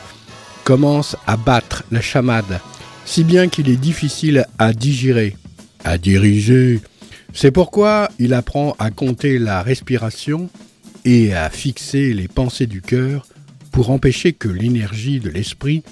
commence 0.63 1.15
à 1.27 1.37
battre 1.37 1.83
la 1.91 2.01
chamade, 2.01 2.59
si 3.05 3.23
bien 3.23 3.47
qu'il 3.47 3.69
est 3.69 3.75
difficile 3.75 4.45
à 4.57 4.73
digérer, 4.73 5.35
à 5.83 5.97
diriger. 5.97 6.81
C'est 7.33 7.51
pourquoi 7.51 8.09
il 8.19 8.33
apprend 8.33 8.75
à 8.79 8.91
compter 8.91 9.39
la 9.39 9.61
respiration 9.61 10.49
et 11.05 11.33
à 11.33 11.49
fixer 11.49 12.13
les 12.13 12.27
pensées 12.27 12.67
du 12.67 12.81
cœur 12.81 13.25
pour 13.71 13.91
empêcher 13.91 14.33
que 14.33 14.49
l'énergie 14.49 15.19
de 15.19 15.29
l'esprit 15.29 15.83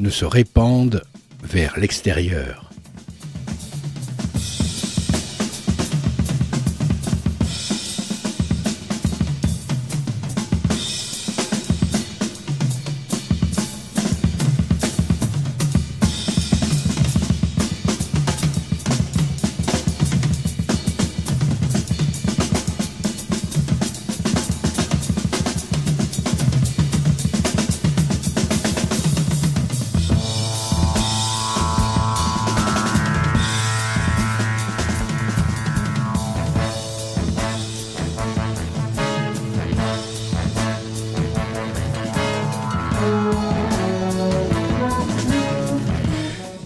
ne 0.00 0.10
se 0.10 0.24
répande 0.24 1.02
vers 1.42 1.78
l'extérieur. 1.78 2.65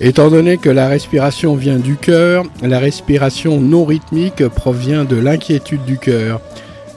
Étant 0.02 0.30
donné 0.30 0.56
que 0.56 0.70
la 0.70 0.88
respiration 0.88 1.54
vient 1.54 1.78
du 1.78 1.96
cœur, 1.96 2.46
la 2.62 2.78
respiration 2.78 3.60
non 3.60 3.84
rythmique 3.84 4.48
provient 4.48 5.04
de 5.04 5.16
l'inquiétude 5.16 5.84
du 5.84 5.98
cœur. 5.98 6.40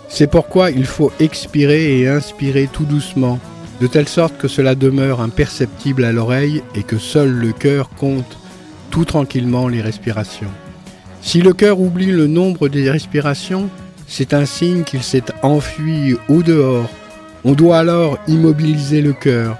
C'est 0.08 0.32
pourquoi 0.32 0.72
il 0.72 0.86
faut 0.86 1.12
expirer 1.20 1.99
et 1.99 2.08
inspirer 2.08 2.70
tout 2.72 2.86
doucement, 2.86 3.39
de 3.82 3.88
telle 3.88 4.08
sorte 4.08 4.38
que 4.38 4.47
cela 4.47 4.74
demeure 4.74 5.20
imperceptible 5.20 6.06
à 6.06 6.14
l'oreille 6.14 6.64
et 6.76 6.84
que 6.84 6.97
seul 6.97 7.30
le 7.30 7.51
cœur 7.51 7.89
compte 7.89 8.38
tout 8.89 9.04
tranquillement 9.04 9.68
les 9.68 9.82
respirations. 9.82 10.51
Si 11.22 11.41
le 11.41 11.51
cœur 11.51 11.82
oublie 11.82 12.12
le 12.12 12.28
nombre 12.28 12.70
des 12.70 12.89
respirations, 12.89 13.70
c'est 14.08 14.34
un 14.34 14.45
signe 14.45 14.84
qu'il 14.84 15.04
s'est 15.04 15.24
enfui 15.41 16.16
au 16.30 16.41
dehors. 16.41 16.89
On 17.43 17.51
doit 17.51 17.80
alors 17.80 18.18
immobiliser 18.30 19.01
le 19.01 19.12
cœur. 19.12 19.58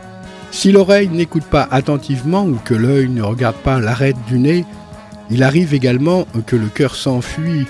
Si 0.54 0.72
l'oreille 0.72 1.10
n'écoute 1.10 1.46
pas 1.46 1.68
attentivement 1.72 2.46
ou 2.46 2.60
que 2.64 2.76
l'œil 2.76 3.10
ne 3.10 3.24
regarde 3.24 3.56
pas 3.56 3.80
l'arête 3.80 4.16
du 4.28 4.38
nez, 4.38 4.66
il 5.32 5.42
arrive 5.42 5.74
également 5.74 6.28
que 6.46 6.56
le 6.56 6.68
cœur 6.68 6.96
s'enfuit 6.96 7.66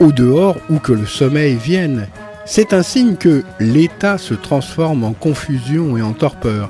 au 0.00 0.10
dehors 0.10 0.56
ou 0.68 0.80
que 0.80 0.92
le 0.92 1.06
sommeil 1.06 1.54
vienne. 1.54 2.08
C'est 2.44 2.72
un 2.72 2.82
signe 2.82 3.14
que 3.14 3.44
l'état 3.60 4.18
se 4.18 4.34
transforme 4.34 5.04
en 5.04 5.12
confusion 5.12 5.96
et 5.96 6.02
en 6.02 6.14
torpeur, 6.14 6.68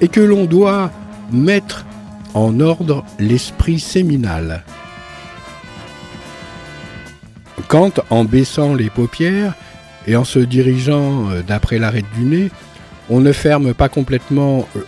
et 0.00 0.08
que 0.08 0.20
l'on 0.20 0.46
doit 0.46 0.90
mettre 1.30 1.86
en 2.34 2.58
ordre 2.58 3.04
l'esprit 3.20 3.78
séminal. 3.78 4.64
Quand, 7.68 8.00
en 8.10 8.24
baissant 8.24 8.74
les 8.74 8.90
paupières 8.90 9.54
et 10.08 10.16
en 10.16 10.24
se 10.24 10.40
dirigeant 10.40 11.30
euh, 11.30 11.42
d'après 11.42 11.78
l'arête 11.78 12.06
du 12.16 12.24
nez, 12.24 12.50
on 13.10 13.20
ne 13.20 13.32
ferme 13.32 13.74
pas 13.74 13.88
complètement 13.88 14.68
euh, 14.76 14.80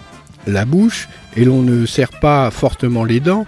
la 0.47 0.65
bouche 0.65 1.09
et 1.37 1.45
l'on 1.45 1.63
ne 1.63 1.87
serre 1.87 2.19
pas 2.21 2.51
fortement 2.51 3.05
les 3.05 3.21
dents, 3.21 3.47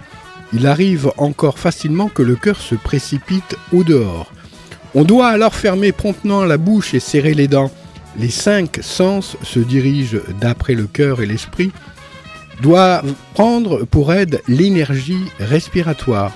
il 0.53 0.67
arrive 0.67 1.11
encore 1.17 1.57
facilement 1.57 2.09
que 2.09 2.21
le 2.21 2.35
cœur 2.35 2.57
se 2.57 2.75
précipite 2.75 3.55
au 3.71 3.83
dehors. 3.83 4.31
On 4.95 5.03
doit 5.03 5.29
alors 5.29 5.55
fermer 5.55 5.91
promptement 5.91 6.45
la 6.45 6.57
bouche 6.57 6.93
et 6.93 6.99
serrer 6.99 7.33
les 7.33 7.47
dents. 7.47 7.71
Les 8.19 8.29
cinq 8.29 8.79
sens 8.81 9.37
se 9.41 9.59
dirigent 9.59 10.19
d'après 10.39 10.75
le 10.75 10.85
cœur 10.85 11.21
et 11.21 11.25
l'esprit, 11.25 11.71
doivent 12.61 13.13
prendre 13.33 13.85
pour 13.85 14.13
aide 14.13 14.41
l'énergie 14.47 15.25
respiratoire, 15.39 16.31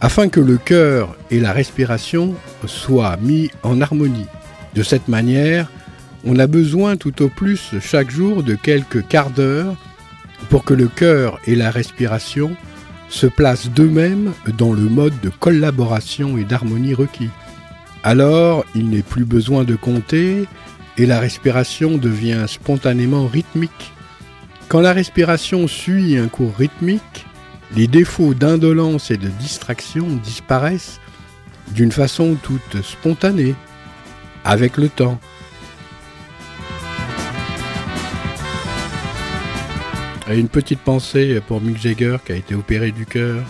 afin 0.00 0.30
que 0.30 0.40
le 0.40 0.56
cœur 0.56 1.14
et 1.30 1.40
la 1.40 1.52
respiration 1.52 2.34
soient 2.64 3.18
mis 3.20 3.50
en 3.62 3.82
harmonie. 3.82 4.26
De 4.74 4.82
cette 4.82 5.08
manière, 5.08 5.70
on 6.24 6.38
a 6.38 6.46
besoin 6.46 6.96
tout 6.96 7.22
au 7.22 7.28
plus 7.28 7.74
chaque 7.80 8.10
jour 8.10 8.42
de 8.42 8.54
quelques 8.54 9.06
quarts 9.06 9.30
d'heure 9.30 9.76
pour 10.48 10.64
que 10.64 10.74
le 10.74 10.88
cœur 10.88 11.38
et 11.46 11.54
la 11.54 11.70
respiration 11.70 12.56
se 13.08 13.26
placent 13.26 13.70
d'eux-mêmes 13.70 14.32
dans 14.56 14.72
le 14.72 14.82
mode 14.82 15.18
de 15.20 15.28
collaboration 15.28 16.38
et 16.38 16.44
d'harmonie 16.44 16.94
requis. 16.94 17.30
Alors, 18.02 18.64
il 18.74 18.88
n'est 18.88 19.02
plus 19.02 19.24
besoin 19.24 19.64
de 19.64 19.76
compter 19.76 20.46
et 20.96 21.06
la 21.06 21.20
respiration 21.20 21.98
devient 21.98 22.44
spontanément 22.46 23.26
rythmique. 23.26 23.92
Quand 24.68 24.80
la 24.80 24.92
respiration 24.92 25.66
suit 25.66 26.16
un 26.16 26.28
cours 26.28 26.54
rythmique, 26.56 27.26
les 27.76 27.86
défauts 27.86 28.34
d'indolence 28.34 29.10
et 29.10 29.16
de 29.16 29.28
distraction 29.28 30.06
disparaissent 30.22 31.00
d'une 31.74 31.92
façon 31.92 32.36
toute 32.42 32.82
spontanée, 32.82 33.54
avec 34.44 34.76
le 34.76 34.88
temps. 34.88 35.20
Et 40.32 40.38
une 40.38 40.48
petite 40.48 40.78
pensée 40.78 41.40
pour 41.48 41.60
Mick 41.60 41.78
Jagger 41.78 42.18
qui 42.24 42.30
a 42.30 42.36
été 42.36 42.54
opéré 42.54 42.92
du 42.92 43.04
cœur. 43.04 43.42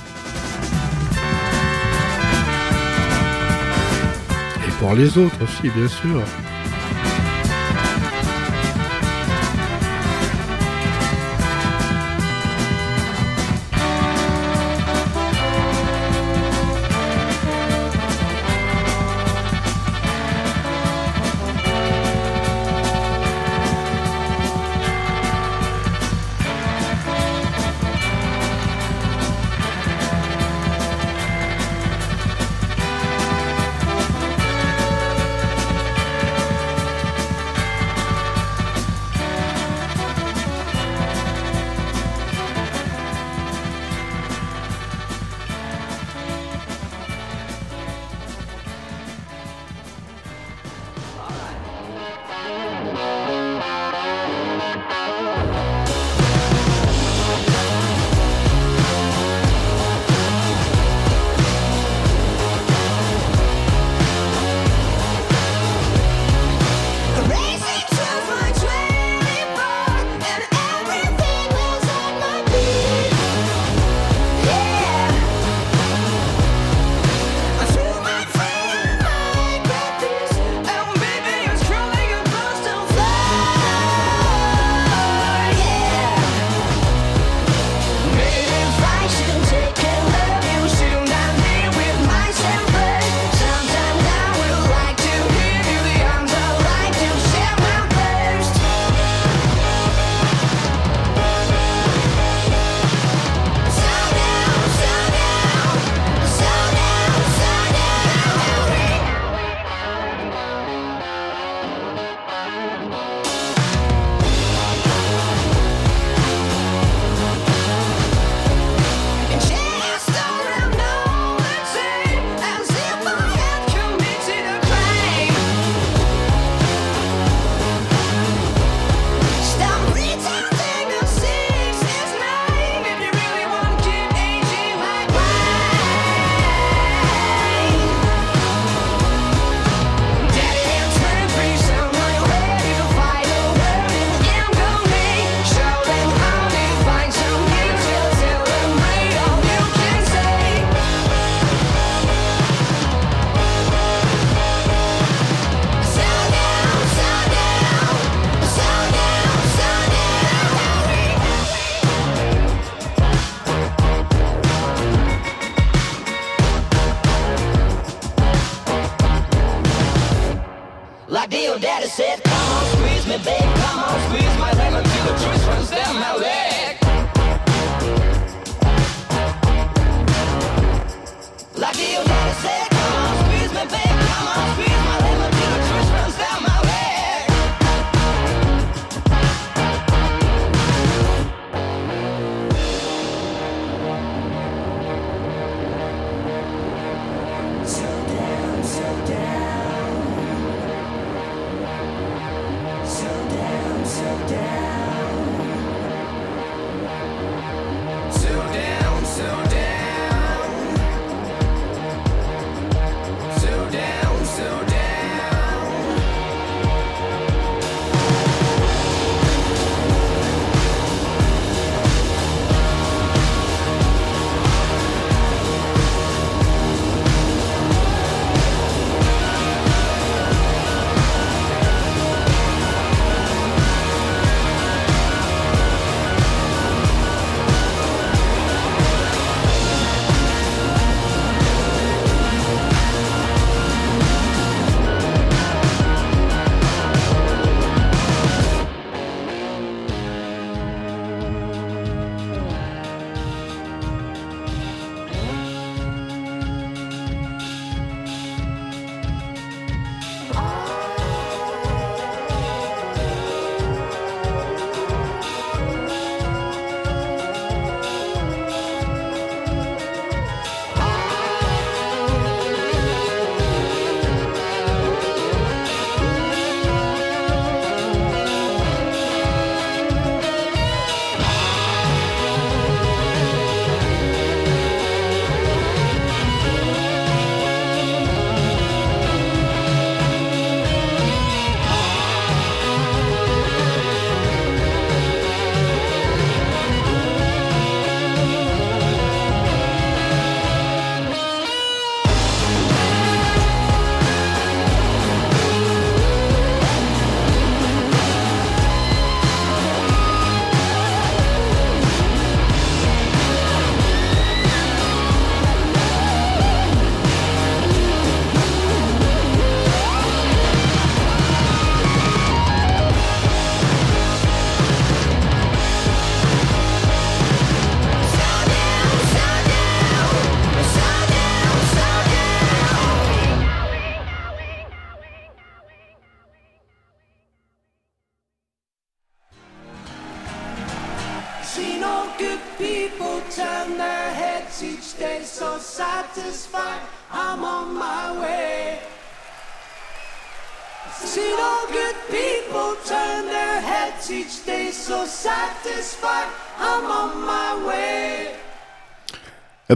Et 4.67 4.71
pour 4.79 4.95
les 4.95 5.19
autres 5.19 5.45
aussi, 5.45 5.69
bien 5.69 5.89
sûr. 5.89 6.23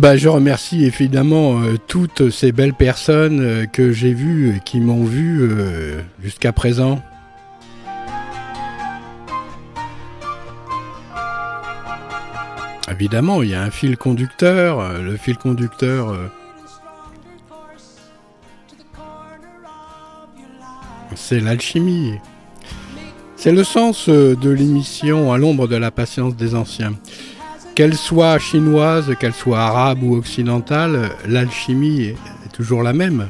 Ben, 0.05 0.17
je 0.17 0.29
remercie 0.29 0.85
évidemment 0.85 1.63
euh, 1.63 1.79
toutes 1.79 2.29
ces 2.29 2.53
belles 2.53 2.75
personnes 2.75 3.41
euh, 3.41 3.65
que 3.65 3.91
j'ai 3.91 4.13
vues, 4.13 4.61
qui 4.63 4.79
m'ont 4.79 5.07
vu 5.07 5.39
euh, 5.41 6.03
jusqu'à 6.23 6.53
présent. 6.53 7.01
Évidemment, 12.91 13.43
il 13.43 13.49
y 13.49 13.55
a 13.55 13.63
un 13.63 13.71
fil 13.71 13.97
conducteur. 13.97 14.93
Le 15.01 15.17
fil 15.17 15.39
conducteur, 15.39 16.15
c'est 21.15 21.41
l'alchimie. 21.41 22.13
C'est 23.37 23.53
le 23.53 23.65
sens 23.65 24.11
de 24.11 24.51
l'émission 24.51 25.33
À 25.33 25.39
l'ombre 25.39 25.67
de 25.67 25.77
la 25.77 25.91
patience 25.91 26.37
des 26.37 26.55
anciens. 26.55 26.93
Qu'elle 27.75 27.95
soit 27.95 28.39
chinoise, 28.39 29.17
qu'elle 29.19 29.35
soit 29.35 29.59
arabe 29.59 30.05
ou 30.05 30.15
occidentale, 30.15 31.11
l'alchimie 31.27 32.03
est, 32.03 32.17
toujours 32.53 32.85
la 32.85 32.93
même. 32.93 33.27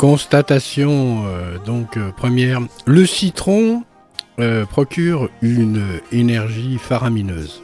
Constatation 0.00 1.26
euh, 1.26 1.58
donc 1.58 1.98
euh, 1.98 2.10
première, 2.10 2.62
le 2.86 3.04
citron 3.04 3.82
euh, 4.38 4.64
procure 4.64 5.28
une 5.42 6.00
énergie 6.10 6.78
faramineuse. 6.78 7.62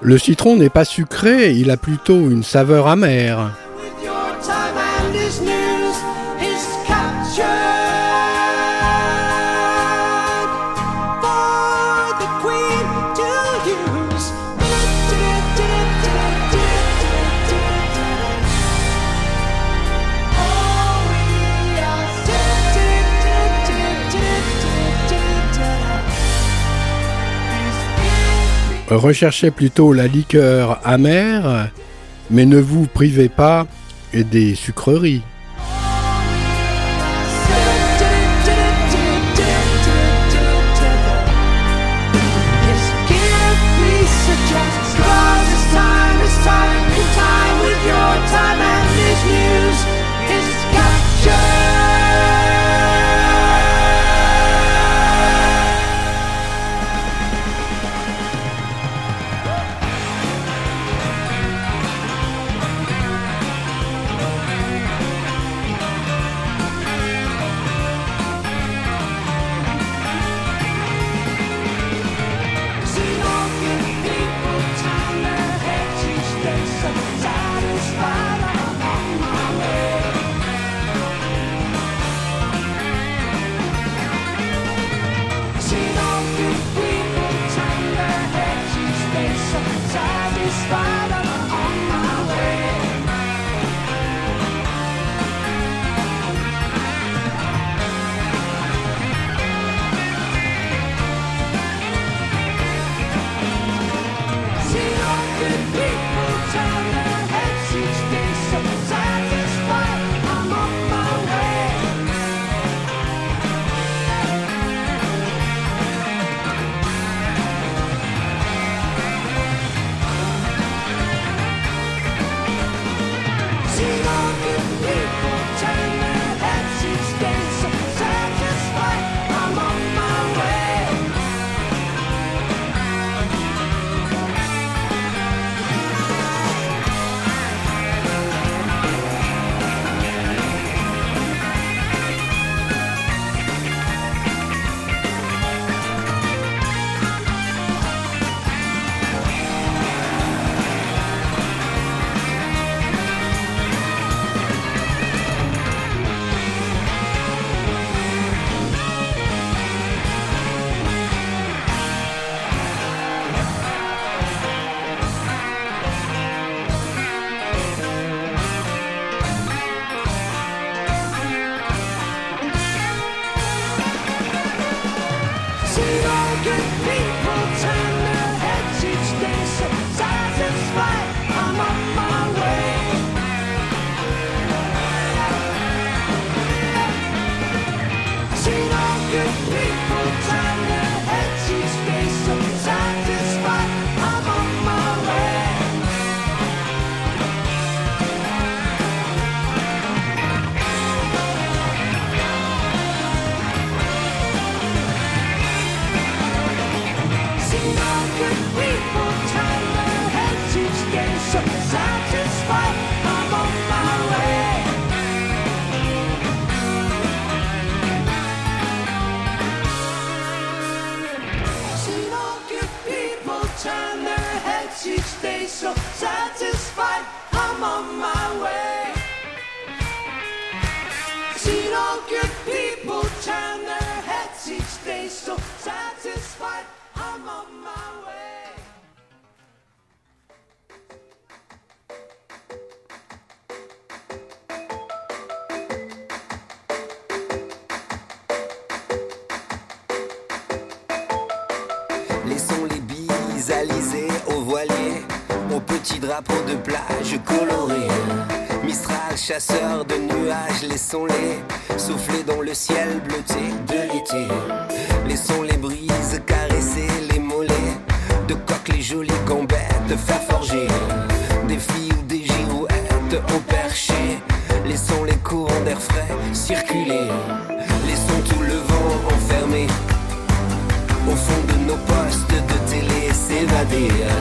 Le 0.00 0.16
citron 0.16 0.56
n'est 0.56 0.70
pas 0.70 0.86
sucré, 0.86 1.52
il 1.52 1.70
a 1.70 1.76
plutôt 1.76 2.30
une 2.30 2.42
saveur 2.42 2.88
amère. 2.88 3.50
Recherchez 28.90 29.52
plutôt 29.52 29.92
la 29.92 30.08
liqueur 30.08 30.80
amère, 30.84 31.70
mais 32.28 32.44
ne 32.44 32.58
vous 32.58 32.86
privez 32.86 33.28
pas 33.28 33.66
des 34.12 34.56
sucreries. 34.56 35.22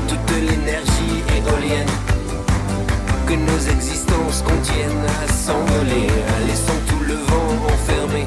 Toute 0.07 0.31
l'énergie 0.37 1.23
éolienne 1.37 1.87
que 3.27 3.33
nos 3.33 3.59
existences 3.75 4.41
contiennent 4.41 5.05
à 5.21 5.31
s'envoler. 5.31 6.07
Laissons 6.47 6.79
tout 6.87 7.03
le 7.07 7.15
vent 7.15 7.51
enfermé 7.73 8.25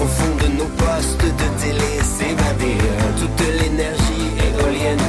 au 0.00 0.06
fond 0.06 0.34
de 0.42 0.48
nos 0.58 0.70
postes 0.82 1.22
de 1.22 1.48
télé 1.62 1.92
s'évader 2.02 2.78
toute 3.18 3.46
l'énergie 3.60 4.28
éolienne 4.48 5.06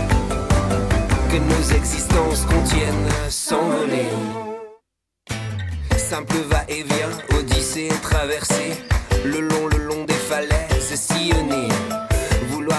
que 1.31 1.37
nos 1.37 1.77
existences 1.77 2.45
contiennent 2.45 3.09
à 3.25 3.29
s'envoler. 3.29 4.09
Simple 5.97 6.35
va-et-vient, 6.49 7.39
odyssée 7.39 7.89
traversée, 8.01 8.73
le 9.23 9.39
long, 9.39 9.67
le 9.67 9.77
long 9.77 10.03
des 10.03 10.13
falaises 10.13 10.93
sillonnées. 10.93 11.70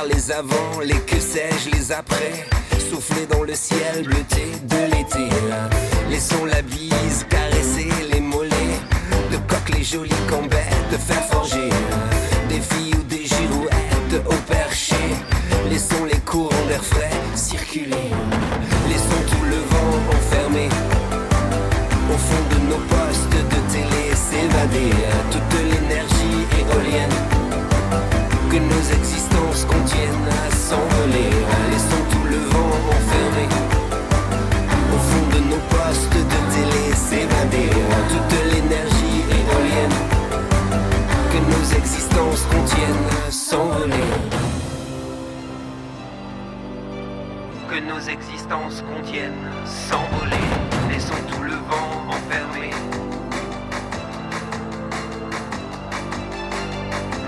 Les 0.08 0.32
avant, 0.32 0.80
les 0.82 0.98
que 1.06 1.20
sais-je, 1.20 1.70
les 1.70 1.92
après, 1.92 2.44
souffler 2.90 3.24
dans 3.26 3.44
le 3.44 3.54
ciel 3.54 4.02
bleuté 4.04 4.50
de 4.64 4.76
l'été. 4.90 5.28
Laissons 6.10 6.44
la 6.44 6.60
bise 6.62 7.24
caresser 7.28 7.88
les 8.12 8.20
mollets, 8.20 8.80
de 9.30 9.36
coque 9.46 9.68
les 9.76 9.84
jolies 9.84 10.10
cambettes, 10.28 10.90
de 10.90 10.96
faire 10.96 11.24
forger 11.26 11.68
des 12.48 12.60
filles 12.60 12.94
ou 12.98 13.02
des 13.04 13.26
girouettes 13.26 14.26
au 14.26 14.52
perché. 14.52 14.96
Laissons 15.70 16.04
les 16.04 16.18
courants 16.20 16.66
d'air 16.66 16.82
frais 16.82 17.10
circuler, 17.36 18.10
laissons 18.88 19.22
tout 19.30 19.44
le 19.44 19.56
vent 19.56 20.16
enfermé 20.16 20.68
au 22.10 22.18
fond 22.18 22.44
de 22.50 22.70
nos 22.70 22.82
postes 22.88 23.30
de 23.30 23.72
télé 23.72 24.16
s'évader 24.16 24.90
que 28.52 28.58
nos 28.58 28.84
existences 28.98 29.64
contiennent 29.64 30.28
à 30.28 30.50
s'envoler. 30.54 31.30
Laissons 31.70 32.04
tout 32.10 32.26
le 32.28 32.36
vent 32.52 32.74
enfermé 32.96 33.48
au 34.94 34.98
fond 35.08 35.26
de 35.34 35.40
nos 35.50 35.62
postes 35.72 36.18
de 36.32 36.38
télé 36.52 36.84
s'évader 36.94 37.70
toute 38.10 38.34
l'énergie 38.52 39.20
éolienne 39.40 39.98
que 41.32 41.38
nos 41.50 41.78
existences 41.78 42.42
contiennent 42.52 43.10
à 43.26 43.30
s'envoler. 43.30 44.10
Que 47.70 47.80
nos 47.90 48.00
existences 48.00 48.84
contiennent 48.94 49.48
s'envoler. 49.64 50.46
Laissons 50.90 51.22
tout 51.26 51.42
le 51.42 51.56
vent 51.70 51.90
enfermé. 52.10 52.70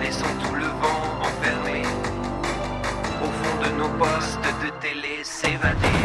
Laissons 0.03 0.35
tout 0.43 0.55
le 0.55 0.67
vent 0.67 1.14
postes 4.05 4.39
de 4.63 4.71
télé 4.81 5.15
s'évader 5.23 6.05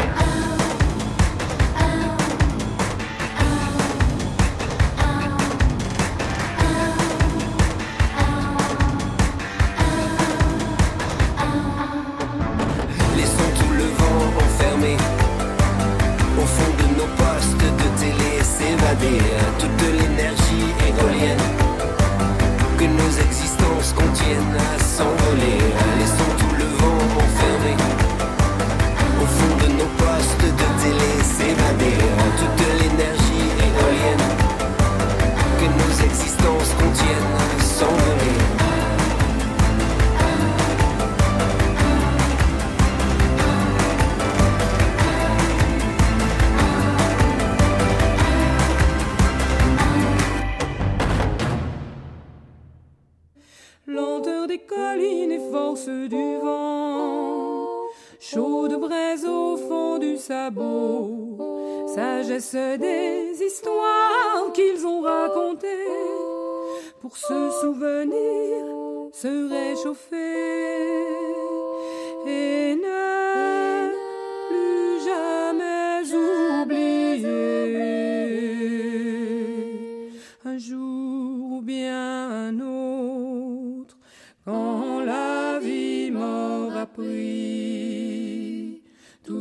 toute 19.58 19.82
l'énergie 19.82 20.74
éolienne 20.88 21.38
que 22.78 22.84
nos 22.84 23.10
existences 23.26 23.92
contiennent 23.92 24.56
à 24.56 24.78
s'envoler. 24.82 25.89
Des 62.56 63.42
histoires 63.42 64.52
qu'ils 64.52 64.86
ont 64.86 65.02
racontées, 65.02 65.86
pour 67.00 67.16
se 67.16 67.50
souvenir, 67.60 68.64
se 69.12 69.48
réchauffer. 69.48 70.16
Et 72.26 72.76
ne 72.76 72.89